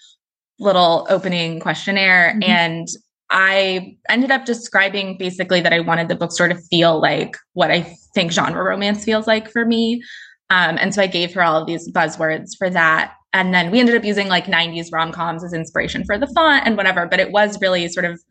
[0.60, 2.32] little opening questionnaire.
[2.34, 2.50] Mm-hmm.
[2.50, 2.88] And
[3.30, 7.96] I ended up describing basically that I wanted the bookstore to feel like what I
[8.14, 10.04] think genre romance feels like for me.
[10.50, 13.14] Um, and so I gave her all of these buzzwords for that.
[13.34, 16.68] And then we ended up using like 90s rom coms as inspiration for the font
[16.68, 17.08] and whatever.
[17.08, 18.22] But it was really sort of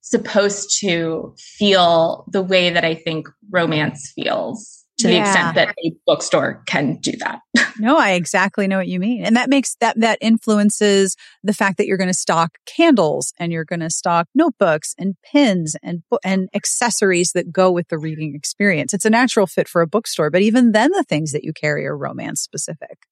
[0.00, 5.14] supposed to feel the way that I think romance feels to yeah.
[5.14, 7.40] the extent that a bookstore can do that.
[7.78, 9.24] no, I exactly know what you mean.
[9.24, 13.52] And that makes that that influences the fact that you're going to stock candles and
[13.52, 18.34] you're going to stock notebooks and pins and and accessories that go with the reading
[18.34, 18.94] experience.
[18.94, 21.86] It's a natural fit for a bookstore, but even then the things that you carry
[21.86, 23.06] are romance specific.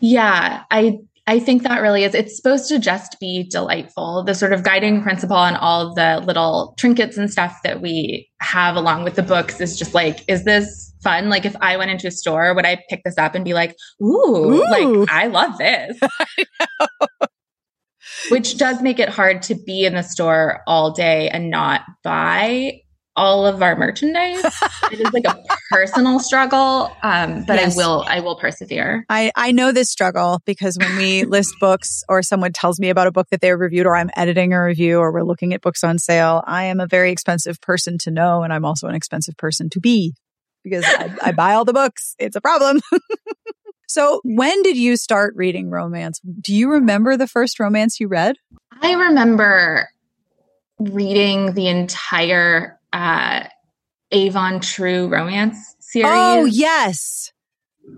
[0.00, 2.14] Yeah, I I think that really is.
[2.14, 4.24] It's supposed to just be delightful.
[4.24, 8.76] The sort of guiding principle and all the little trinkets and stuff that we have
[8.76, 11.28] along with the books is just like, is this fun?
[11.28, 13.76] Like, if I went into a store, would I pick this up and be like,
[14.02, 14.70] ooh, ooh.
[14.70, 15.96] like, I love this?
[16.02, 16.88] I
[18.30, 22.80] Which does make it hard to be in the store all day and not buy
[23.16, 24.44] all of our merchandise.
[24.92, 25.38] it is like a
[25.70, 27.78] personal struggle, um, but yes.
[27.78, 29.04] I will I will persevere.
[29.08, 33.06] I I know this struggle because when we list books or someone tells me about
[33.06, 35.84] a book that they reviewed or I'm editing a review or we're looking at books
[35.84, 39.36] on sale, I am a very expensive person to know and I'm also an expensive
[39.36, 40.14] person to be
[40.64, 42.16] because I, I buy all the books.
[42.18, 42.80] It's a problem.
[43.86, 46.20] so, when did you start reading romance?
[46.40, 48.36] Do you remember the first romance you read?
[48.82, 49.88] I remember
[50.78, 53.44] reading the entire uh,
[54.10, 56.10] Avon True romance series.
[56.10, 57.32] Oh, yes.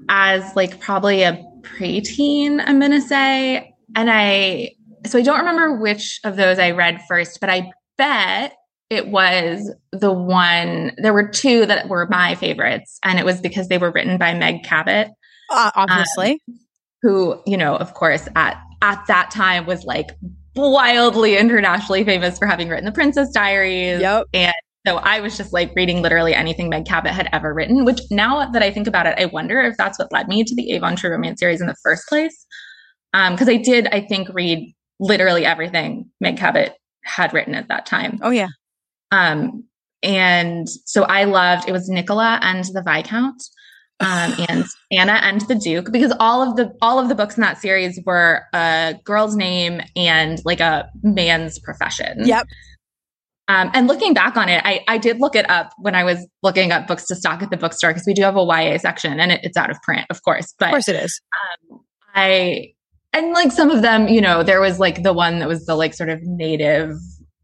[0.09, 3.73] As like probably a preteen, I'm going to say.
[3.95, 4.73] And I,
[5.07, 8.55] so I don't remember which of those I read first, but I bet
[8.91, 13.69] it was the one, there were two that were my favorites, and it was because
[13.69, 15.09] they were written by Meg Cabot.
[15.51, 16.41] Uh, obviously.
[16.49, 16.59] Um,
[17.03, 20.11] who, you know, of course, at at that time was like
[20.55, 24.01] wildly internationally famous for having written the Princess Diaries.
[24.01, 24.27] Yep.
[24.35, 24.55] And
[24.87, 28.51] so I was just like reading literally anything Meg Cabot had ever written, which now
[28.51, 30.97] that I think about it, I wonder if that's what led me to the Avon
[30.97, 32.47] True Romance series in the first place.
[33.13, 37.87] Because um, I did, I think, read literally everything Meg Cabot had written at that
[37.87, 38.19] time.
[38.23, 38.49] Oh, yeah.
[39.11, 39.65] Um,
[40.03, 43.43] and so I loved it was Nicola and the Viscount
[44.01, 47.43] um, and Anna and the Duke because all of the all of the books in
[47.43, 52.27] that series were a girl's name and like a man's profession.
[52.27, 52.47] Yep.
[53.49, 56.27] Um, and looking back on it, I, I did look it up when I was
[56.43, 59.21] looking up books to stock at the bookstore because we do have a YA section
[59.21, 60.53] and it, it's out of print, of course.
[60.59, 61.21] But of course it is.
[61.71, 61.81] Um,
[62.13, 62.73] I
[63.13, 65.77] and like some of them, you know, there was like the one that was the
[65.77, 66.91] like sort of native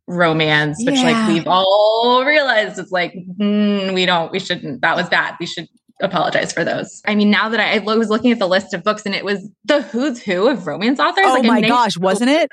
[0.06, 1.12] romance, which yeah.
[1.12, 4.82] like we've all realized it's like mm, we don't, we shouldn't.
[4.82, 5.34] That was bad.
[5.38, 5.68] We should
[6.02, 7.00] apologize for those.
[7.06, 9.24] I mean, now that I, I, was looking at the list of books and it
[9.24, 11.24] was the who's who of romance authors.
[11.26, 12.42] Oh like my gosh, wasn't it?
[12.42, 12.50] Like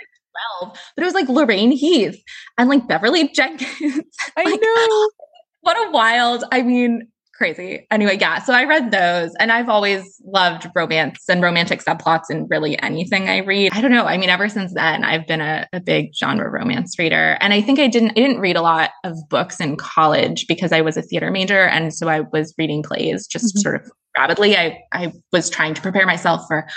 [0.61, 2.21] 12, but it was like Lorraine Heath
[2.57, 3.71] and like Beverly Jenkins.
[4.37, 5.09] I like, know.
[5.61, 7.09] What a wild, I mean,
[7.39, 7.87] crazy.
[7.89, 8.39] Anyway, yeah.
[8.43, 13.29] So I read those and I've always loved romance and romantic subplots in really anything
[13.29, 13.71] I read.
[13.73, 14.05] I don't know.
[14.05, 17.37] I mean, ever since then, I've been a, a, big genre romance reader.
[17.39, 20.73] And I think I didn't, I didn't read a lot of books in college because
[20.73, 21.65] I was a theater major.
[21.65, 23.61] And so I was reading plays just mm-hmm.
[23.61, 24.57] sort of rapidly.
[24.57, 26.67] I, I was trying to prepare myself for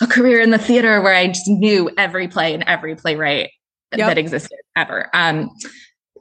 [0.00, 3.50] a career in the theater where I just knew every play and every playwright
[3.96, 4.10] yep.
[4.10, 5.10] that existed ever.
[5.12, 5.50] Um,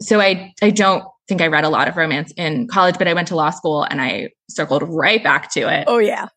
[0.01, 3.13] so I, I don't think I read a lot of romance in college, but I
[3.13, 5.85] went to law school and I circled right back to it.
[5.87, 6.27] Oh, yeah.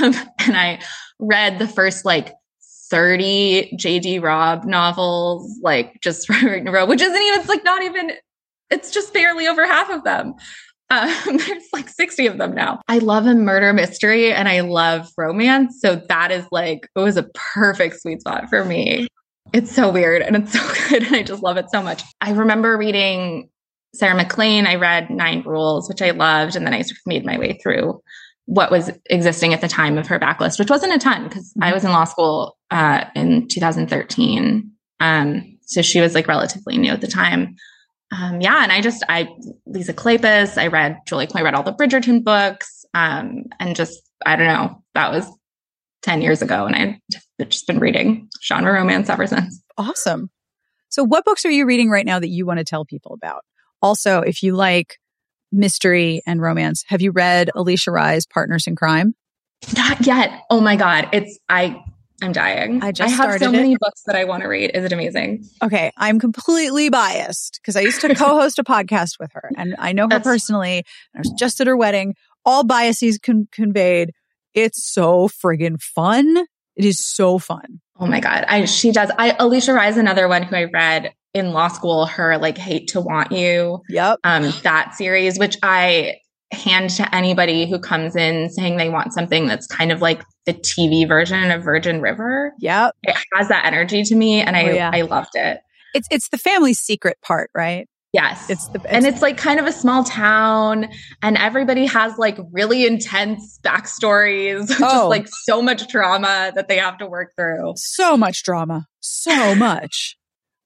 [0.00, 0.80] Um, and I
[1.18, 2.34] read the first like
[2.90, 7.64] 30 JD Robb novels, like just right in a row, which isn't even, it's like
[7.64, 8.12] not even,
[8.70, 10.34] it's just barely over half of them.
[10.90, 12.80] Um, there's like 60 of them now.
[12.88, 15.80] I love a murder mystery and I love romance.
[15.80, 19.08] So that is like, it was a perfect sweet spot for me.
[19.52, 21.02] It's so weird and it's so good.
[21.04, 22.02] And I just love it so much.
[22.20, 23.48] I remember reading
[23.94, 26.56] Sarah MacLean, I read Nine Rules, which I loved.
[26.56, 28.02] And then I sort of made my way through
[28.46, 31.64] what was existing at the time of her backlist, which wasn't a ton because mm-hmm.
[31.64, 34.70] I was in law school uh, in 2013.
[35.00, 37.56] Um, so she was like relatively new at the time.
[38.16, 39.28] Um, yeah, and I just I
[39.64, 44.36] Lisa Kleypas, I read Julie, I read all the Bridgerton books, um, and just I
[44.36, 45.26] don't know, that was
[46.02, 49.62] ten years ago, and I've just been reading genre romance ever since.
[49.78, 50.28] Awesome.
[50.90, 53.44] So, what books are you reading right now that you want to tell people about?
[53.82, 54.98] Also, if you like
[55.50, 59.14] mystery and romance, have you read Alisha Rai's Partners in Crime?
[59.76, 60.44] Not yet.
[60.50, 61.08] Oh my God.
[61.12, 61.82] It's, I,
[62.22, 62.82] I'm dying.
[62.82, 63.52] I just I have so it.
[63.52, 64.70] many books that I want to read.
[64.74, 65.44] Is it amazing?
[65.62, 69.92] Okay, I'm completely biased because I used to co-host a podcast with her, and I
[69.92, 70.24] know her That's...
[70.24, 70.84] personally.
[71.14, 72.14] I was just at her wedding.
[72.44, 74.12] All biases con- conveyed.
[74.54, 76.46] It's so friggin' fun.
[76.76, 77.80] It is so fun.
[77.98, 79.10] Oh my god, I she does.
[79.18, 82.88] I Alisha Rai is another one who I read in law school her like hate
[82.88, 86.14] to want you yep um that series which i
[86.52, 90.52] hand to anybody who comes in saying they want something that's kind of like the
[90.52, 94.72] tv version of virgin river yep it has that energy to me and i oh,
[94.72, 94.90] yeah.
[94.92, 95.60] i loved it
[95.94, 98.50] it's it's the family secret part right Yes.
[98.50, 100.88] It's the it's, and it's like kind of a small town
[101.22, 104.78] and everybody has like really intense backstories, oh.
[104.78, 107.72] just like so much drama that they have to work through.
[107.76, 108.86] So much drama.
[109.00, 110.16] So much.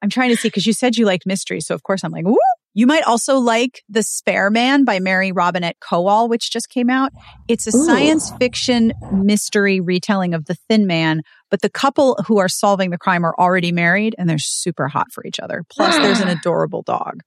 [0.06, 1.60] I'm trying to see because you said you liked mystery.
[1.60, 2.38] So of course I'm like, woo.
[2.74, 7.10] You might also like The Spare Man by Mary Robinette Kowal, which just came out.
[7.48, 7.84] It's a Ooh.
[7.84, 12.98] science fiction mystery retelling of The Thin Man, but the couple who are solving the
[12.98, 15.64] crime are already married and they're super hot for each other.
[15.70, 17.22] Plus, there's an adorable dog.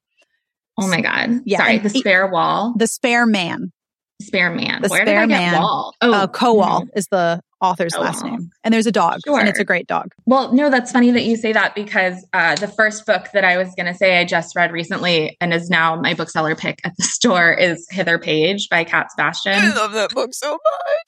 [0.78, 1.42] Oh my God.
[1.44, 1.58] Yeah.
[1.58, 2.76] Sorry, The Spare Wall.
[2.78, 3.74] The Spare Man.
[4.22, 4.82] Spare Man.
[4.82, 5.94] The Where Spare did I get Wall?
[6.02, 6.98] Oh, uh, Kowal mm-hmm.
[6.98, 8.52] is the author's oh, last name.
[8.64, 9.40] And there's a dog, sure.
[9.40, 10.14] and it's a great dog.
[10.26, 13.58] Well, no, that's funny that you say that because uh, the first book that I
[13.58, 16.96] was going to say I just read recently and is now my bookseller pick at
[16.98, 19.54] the store is Hither Page by Cat Sebastian.
[19.54, 20.60] I love that book so much.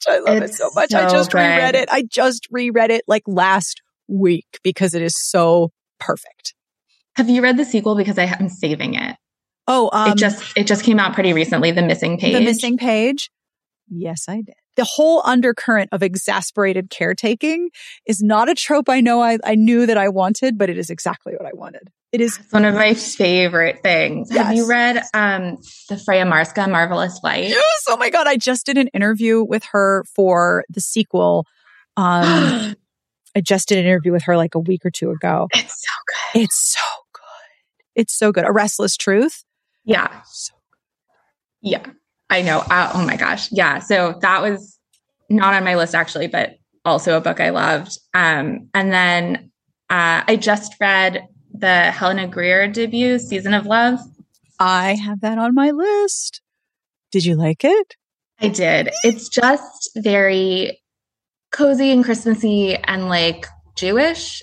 [0.08, 0.90] I love it's it so much.
[0.90, 1.38] So I just good.
[1.38, 1.88] reread it.
[1.90, 6.54] I just reread it like last week because it is so perfect.
[7.16, 7.94] Have you read the sequel?
[7.94, 9.16] Because I am saving it.
[9.68, 11.70] Oh, um, it just it just came out pretty recently.
[11.70, 12.34] The missing page.
[12.34, 13.30] The missing page.
[13.88, 14.54] Yes, I did.
[14.76, 17.70] The whole undercurrent of exasperated caretaking
[18.06, 20.88] is not a trope I know I, I knew that I wanted, but it is
[20.88, 21.90] exactly what I wanted.
[22.10, 24.28] It is it's one of my favorite things.
[24.30, 24.46] Yes.
[24.46, 25.58] Have you read um,
[25.88, 27.48] the Freya Marske Marvelous Light?
[27.48, 27.84] Yes.
[27.88, 28.26] Oh my God.
[28.26, 31.46] I just did an interview with her for the sequel.
[31.96, 32.74] Um,
[33.36, 35.48] I just did an interview with her like a week or two ago.
[35.54, 36.42] It's so good.
[36.42, 36.80] It's so
[37.12, 38.00] good.
[38.00, 38.46] It's so good.
[38.46, 39.44] A Restless Truth.
[39.84, 40.22] Yeah.
[41.60, 41.84] Yeah.
[42.30, 42.60] I know.
[42.60, 43.50] Uh, oh my gosh.
[43.52, 43.78] Yeah.
[43.78, 44.78] So that was
[45.28, 47.98] not on my list actually, but also a book I loved.
[48.14, 49.50] Um, and then
[49.90, 54.00] uh, I just read the Helena Greer debut, Season of Love.
[54.58, 56.40] I have that on my list.
[57.10, 57.96] Did you like it?
[58.40, 58.90] I did.
[59.04, 60.80] It's just very
[61.52, 64.42] cozy and Christmassy and like Jewish.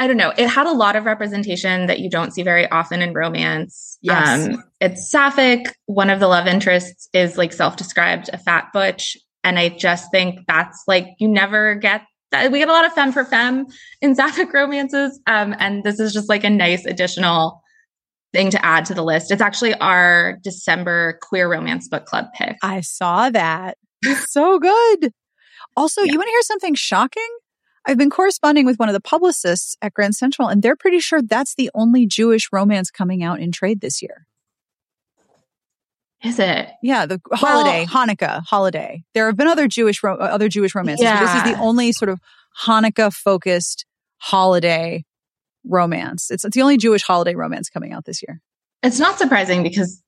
[0.00, 0.32] I don't know.
[0.38, 3.98] It had a lot of representation that you don't see very often in romance.
[4.00, 4.48] Yes.
[4.48, 5.76] Um, it's sapphic.
[5.86, 9.16] One of the love interests is like self described a fat butch.
[9.44, 12.50] And I just think that's like, you never get that.
[12.50, 13.66] We get a lot of femme for femme
[14.00, 15.20] in sapphic romances.
[15.26, 17.60] Um, and this is just like a nice additional
[18.32, 19.30] thing to add to the list.
[19.30, 22.56] It's actually our December queer romance book club pick.
[22.62, 23.76] I saw that.
[24.02, 25.12] It's so good.
[25.76, 26.12] Also, Yeah.
[26.12, 27.28] you want to hear something shocking?
[27.86, 31.22] I've been corresponding with one of the publicists at Grand Central, and they're pretty sure
[31.22, 34.26] that's the only Jewish romance coming out in trade this year.
[36.22, 36.68] Is it?
[36.82, 39.04] Yeah, the holiday, Hanukkah holiday.
[39.14, 41.02] There have been other Jewish ro- other Jewish romances.
[41.04, 42.20] but This is the only sort of
[42.66, 43.86] Hanukkah focused
[44.18, 45.04] holiday
[45.64, 46.30] romance.
[46.30, 48.42] It's, it's the only Jewish holiday romance coming out this year.
[48.82, 50.02] It's not surprising because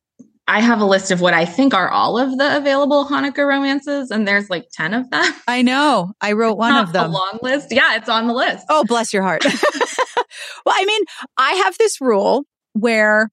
[0.53, 4.11] I have a list of what I think are all of the available Hanukkah romances,
[4.11, 5.24] and there's like 10 of them.
[5.48, 6.12] I know.
[6.20, 7.07] I wrote one of them.
[7.07, 7.68] A long list.
[7.70, 8.66] Yeah, it's on the list.
[8.68, 9.42] Oh, bless your heart.
[9.46, 11.05] well, I mean,
[11.38, 12.44] I have this rule
[12.74, 13.30] where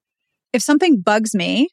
[0.54, 1.68] if something bugs me,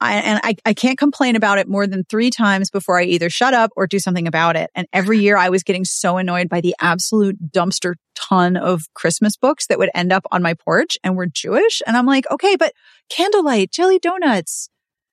[0.00, 3.28] I, and I, I can't complain about it more than three times before I either
[3.28, 4.70] shut up or do something about it.
[4.74, 9.36] And every year I was getting so annoyed by the absolute dumpster ton of Christmas
[9.36, 11.82] books that would end up on my porch and were Jewish.
[11.86, 12.72] And I'm like, okay, but
[13.10, 14.70] candlelight, jelly donuts.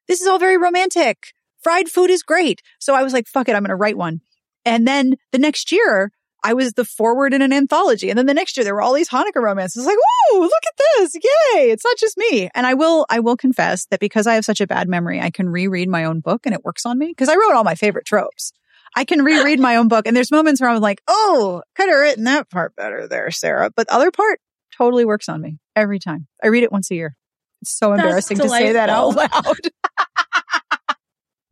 [0.07, 1.33] This is all very romantic.
[1.61, 2.61] Fried food is great.
[2.79, 4.21] So I was like, fuck it, I'm going to write one.
[4.65, 6.11] And then the next year,
[6.43, 8.09] I was the forward in an anthology.
[8.09, 9.85] And then the next year there were all these Hanukkah romances.
[9.85, 11.15] Like, whoa, look at this.
[11.15, 11.71] Yay.
[11.71, 12.49] It's not just me.
[12.53, 15.29] And I will, I will confess that because I have such a bad memory, I
[15.29, 17.75] can reread my own book and it works on me because I wrote all my
[17.75, 18.51] favorite tropes.
[18.95, 21.99] I can reread my own book and there's moments where I'm like, oh, could have
[21.99, 23.71] written that part better there, Sarah.
[23.73, 24.39] But the other part
[24.77, 26.27] totally works on me every time.
[26.43, 27.15] I read it once a year.
[27.61, 29.57] It's so That's embarrassing to say that out loud.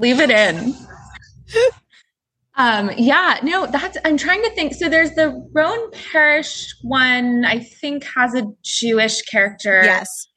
[0.01, 0.75] Leave it in.
[2.55, 4.73] um, yeah, no, that's I'm trying to think.
[4.73, 9.81] So there's the Roan Parrish one, I think has a Jewish character.
[9.83, 10.27] yes.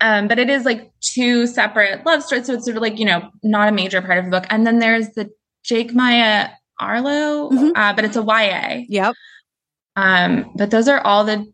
[0.00, 2.46] Um, but it is like two separate love stories.
[2.46, 4.46] So it's sort of like, you know, not a major part of the book.
[4.48, 5.28] And then there's the
[5.64, 7.72] Jake Maia Arlow, Mhm.
[7.74, 8.84] uh, but it's a YA.
[8.88, 9.14] Yep.
[9.96, 11.44] Um, but those are all the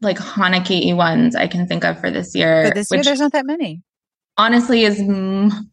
[0.00, 2.62] like Hanukkah ones I can think of for this year.
[2.66, 3.82] But this year which there's not that many.
[4.36, 5.00] Honestly is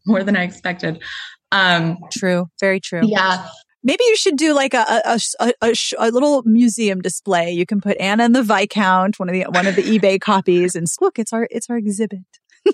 [0.06, 1.02] more than I expected.
[1.50, 2.46] Um, True.
[2.60, 3.00] Very true.
[3.04, 3.48] yeah,
[3.82, 7.52] Maybe you should do like a a, a, a, sh- a little museum display.
[7.52, 10.74] You can put Anna and the Viscount, one of the one of the eBay copies,
[10.74, 12.20] and look, it's our it's our exhibit.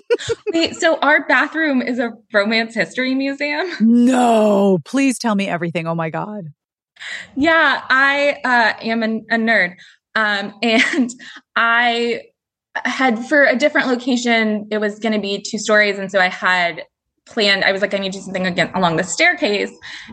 [0.51, 3.69] Wait, so our bathroom is a romance history museum?
[3.79, 5.87] No, please tell me everything.
[5.87, 6.47] Oh my god.
[7.35, 9.75] Yeah, I uh, am a, a nerd.
[10.15, 11.11] Um, and
[11.55, 12.23] I
[12.83, 15.97] had for a different location, it was going to be two stories.
[15.97, 16.83] And so I had
[17.25, 19.71] planned, I was like, I need to do something again along the staircase.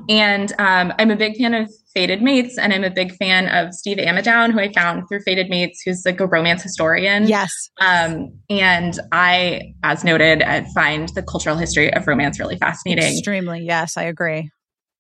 [0.09, 3.75] And um, I'm a big fan of Fated Mates, and I'm a big fan of
[3.75, 7.29] Steve Ammidown, who I found through Fated Mates, who's like a romance historian.
[7.29, 7.53] Yes.
[7.81, 13.13] Um, and I, as noted, I find the cultural history of romance really fascinating.
[13.13, 13.61] Extremely.
[13.61, 14.51] Yes, I agree.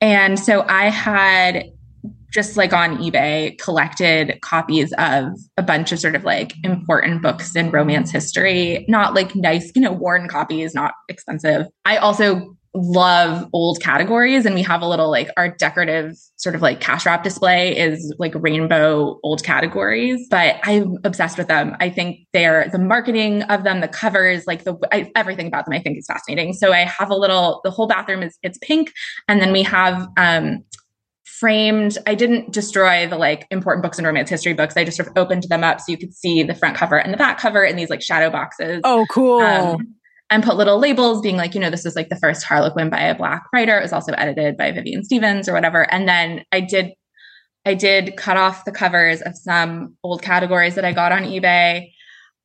[0.02, 1.64] And so I had
[2.32, 5.26] just like on eBay collected copies of
[5.56, 9.82] a bunch of sort of like important books in romance history, not like nice, you
[9.82, 11.66] know, worn copies, not expensive.
[11.84, 16.62] I also love old categories and we have a little like our decorative sort of
[16.62, 21.76] like cash wrap display is like rainbow old categories but i'm obsessed with them.
[21.80, 25.74] I think they're the marketing of them the covers like the I, everything about them
[25.74, 26.54] i think is fascinating.
[26.54, 28.90] So i have a little the whole bathroom is it's pink
[29.28, 30.64] and then we have um
[31.42, 35.08] framed i didn't destroy the like important books and romance history books i just sort
[35.08, 37.64] of opened them up so you could see the front cover and the back cover
[37.64, 39.40] in these like shadow boxes Oh, cool.
[39.40, 39.94] um,
[40.30, 43.00] and put little labels being like, you know, this is like the first Harlequin by
[43.02, 43.76] a black writer.
[43.78, 45.82] It was also edited by Vivian Stephens or whatever.
[45.92, 46.92] And then I did,
[47.66, 51.90] I did cut off the covers of some old categories that I got on eBay.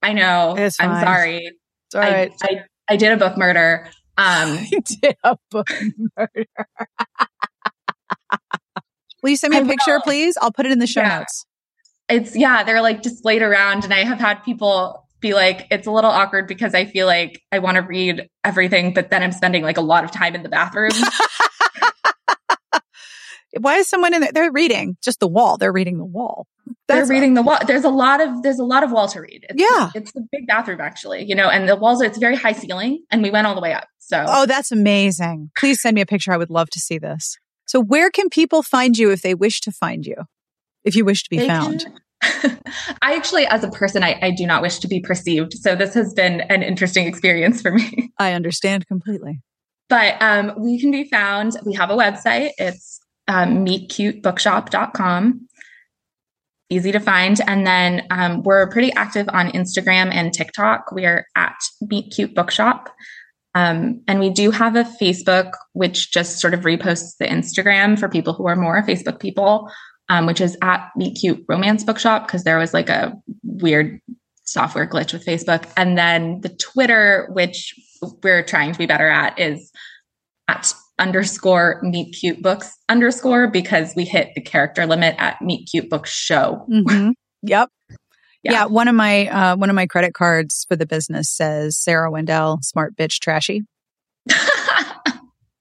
[0.02, 0.56] I know.
[0.58, 0.70] I'm
[1.06, 1.38] sorry.
[1.46, 2.30] it's all right.
[2.44, 3.88] I, I, I did a book murder.
[4.18, 5.70] Um, I did a book
[6.18, 6.46] murder.
[9.28, 10.02] Will you send me a picture, will.
[10.04, 10.38] please?
[10.42, 11.20] I'll put it in the show Yeah.
[11.20, 11.46] notes.
[12.08, 15.92] it's yeah, they're like displayed around, and I have had people be like, it's a
[15.92, 19.64] little awkward because I feel like I want to read everything, but then I'm spending
[19.64, 20.94] like a lot of time in the bathroom.
[23.60, 24.32] Why is someone in there?
[24.32, 25.58] They're reading just the wall.
[25.58, 26.48] They're reading the wall.
[26.88, 27.58] they're reading the wall.
[27.68, 29.46] There's a lot of there's a lot of wall to read.
[29.50, 32.02] It's, yeah, it's a big bathroom actually, you know, and the walls.
[32.02, 33.90] Are, it's very high ceiling, and we went all the way up.
[34.00, 35.52] So oh, that's amazing.
[35.58, 36.32] Please send me a picture.
[36.32, 37.38] I would love to see this.
[37.68, 40.16] So where can people find you if they wish to find you?
[40.84, 41.82] If you wish to be they found.
[41.82, 42.00] Can-
[43.02, 45.54] I actually, as a person, I, I, do not wish to be perceived.
[45.54, 48.12] So this has been an interesting experience for me.
[48.18, 49.42] I understand completely.
[49.88, 51.58] But um, we can be found.
[51.64, 52.52] We have a website.
[52.58, 55.48] It's um, meetcutebookshop.com.
[56.70, 57.40] Easy to find.
[57.48, 60.92] And then um, we're pretty active on Instagram and TikTok.
[60.92, 62.90] We are at Meet Cute Bookshop.
[63.58, 68.08] Um, and we do have a Facebook, which just sort of reposts the Instagram for
[68.08, 69.72] people who are more Facebook people,
[70.10, 74.00] um, which is at Meet Cute Romance Bookshop, because there was like a weird
[74.44, 75.68] software glitch with Facebook.
[75.76, 77.74] And then the Twitter, which
[78.22, 79.72] we're trying to be better at, is
[80.48, 85.90] at underscore meet cute books underscore because we hit the character limit at meet cute
[85.90, 86.64] books show.
[86.70, 87.12] Mm-hmm.
[87.42, 87.70] Yep.
[88.48, 88.54] Yeah.
[88.54, 88.66] yeah.
[88.66, 92.60] one of my uh, one of my credit cards for the business says Sarah Wendell,
[92.62, 93.64] smart bitch, trashy.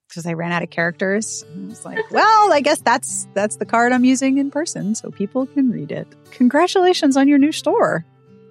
[0.09, 1.45] Because I ran out of characters.
[1.45, 5.11] I was like, well, I guess that's that's the card I'm using in person, so
[5.11, 6.09] people can read it.
[6.31, 8.03] Congratulations on your new store.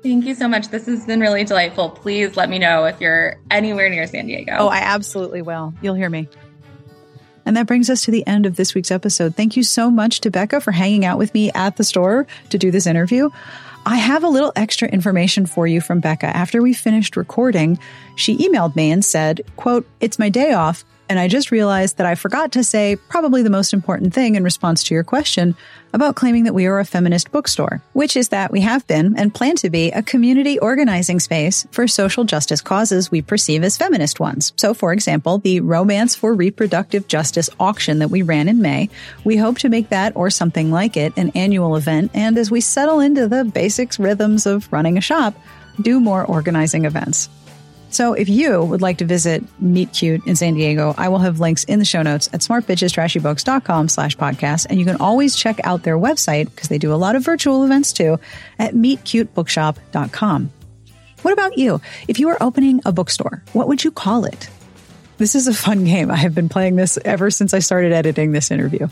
[0.04, 0.68] Thank you so much.
[0.68, 1.90] This has been really delightful.
[1.90, 4.58] Please let me know if you're anywhere near San Diego.
[4.60, 5.74] Oh, I absolutely will.
[5.82, 6.30] You'll hear me.
[7.46, 9.36] And that brings us to the end of this week's episode.
[9.36, 12.58] Thank you so much to Becca for hanging out with me at the store to
[12.58, 13.30] do this interview.
[13.88, 16.26] I have a little extra information for you from Becca.
[16.26, 17.78] After we finished recording,
[18.16, 20.84] she emailed me and said, quote, it's my day off.
[21.08, 24.44] And I just realized that I forgot to say probably the most important thing in
[24.44, 25.56] response to your question
[25.94, 29.34] about claiming that we are a feminist bookstore, which is that we have been and
[29.34, 34.20] plan to be a community organizing space for social justice causes we perceive as feminist
[34.20, 34.52] ones.
[34.58, 38.90] So, for example, the Romance for Reproductive Justice auction that we ran in May,
[39.24, 42.12] we hope to make that or something like it an annual event.
[42.14, 45.36] And as we settle into the basics rhythms of running a shop,
[45.82, 47.30] do more organizing events.
[47.96, 51.40] So if you would like to visit Meet Cute in San Diego, I will have
[51.40, 54.66] links in the show notes at smartbitchestrashybooks.com slash podcast.
[54.70, 57.64] And you can always check out their website because they do a lot of virtual
[57.64, 58.20] events too
[58.60, 60.52] at meetcutebookshop.com.
[61.22, 61.80] What about you?
[62.10, 64.50] If you were opening a bookstore, what would you call it?
[65.18, 66.12] This is a fun game.
[66.12, 68.90] I have been playing this ever since I started editing this interview.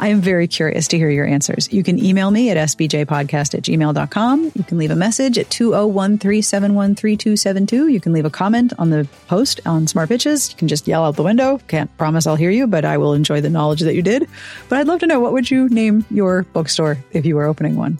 [0.00, 1.72] I am very curious to hear your answers.
[1.72, 4.52] You can email me at sbjpodcast at gmail.com.
[4.54, 7.92] You can leave a message at 201-371-3272.
[7.92, 10.52] You can leave a comment on the post on Smart Bitches.
[10.52, 11.58] You can just yell out the window.
[11.66, 14.28] Can't promise I'll hear you, but I will enjoy the knowledge that you did.
[14.68, 17.74] But I'd love to know what would you name your bookstore if you were opening
[17.74, 17.98] one?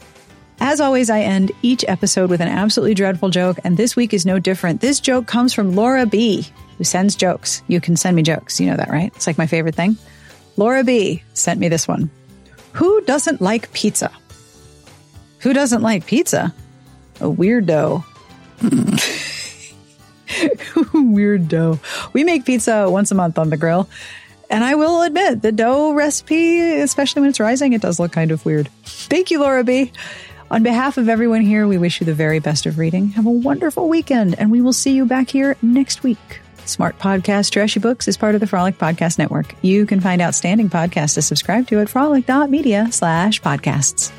[0.61, 4.25] As always, I end each episode with an absolutely dreadful joke, and this week is
[4.25, 4.81] no different.
[4.81, 6.45] This joke comes from Laura B.,
[6.77, 7.61] who sends jokes.
[7.67, 8.59] You can send me jokes.
[8.59, 9.11] You know that, right?
[9.15, 9.97] It's like my favorite thing.
[10.57, 12.09] Laura B sent me this one.
[12.73, 14.11] Who doesn't like pizza?
[15.39, 16.53] Who doesn't like pizza?
[17.19, 18.03] A weirdo.
[20.93, 21.79] weirdo.
[22.13, 23.89] We make pizza once a month on the grill.
[24.49, 28.31] And I will admit, the dough recipe, especially when it's rising, it does look kind
[28.31, 28.67] of weird.
[28.83, 29.91] Thank you, Laura B.
[30.51, 33.09] On behalf of everyone here, we wish you the very best of reading.
[33.09, 36.41] Have a wonderful weekend, and we will see you back here next week.
[36.69, 39.55] Smart Podcast Trashy Books is part of the Frolic Podcast Network.
[39.61, 44.11] You can find outstanding podcasts to subscribe to at frolic.media slash podcasts.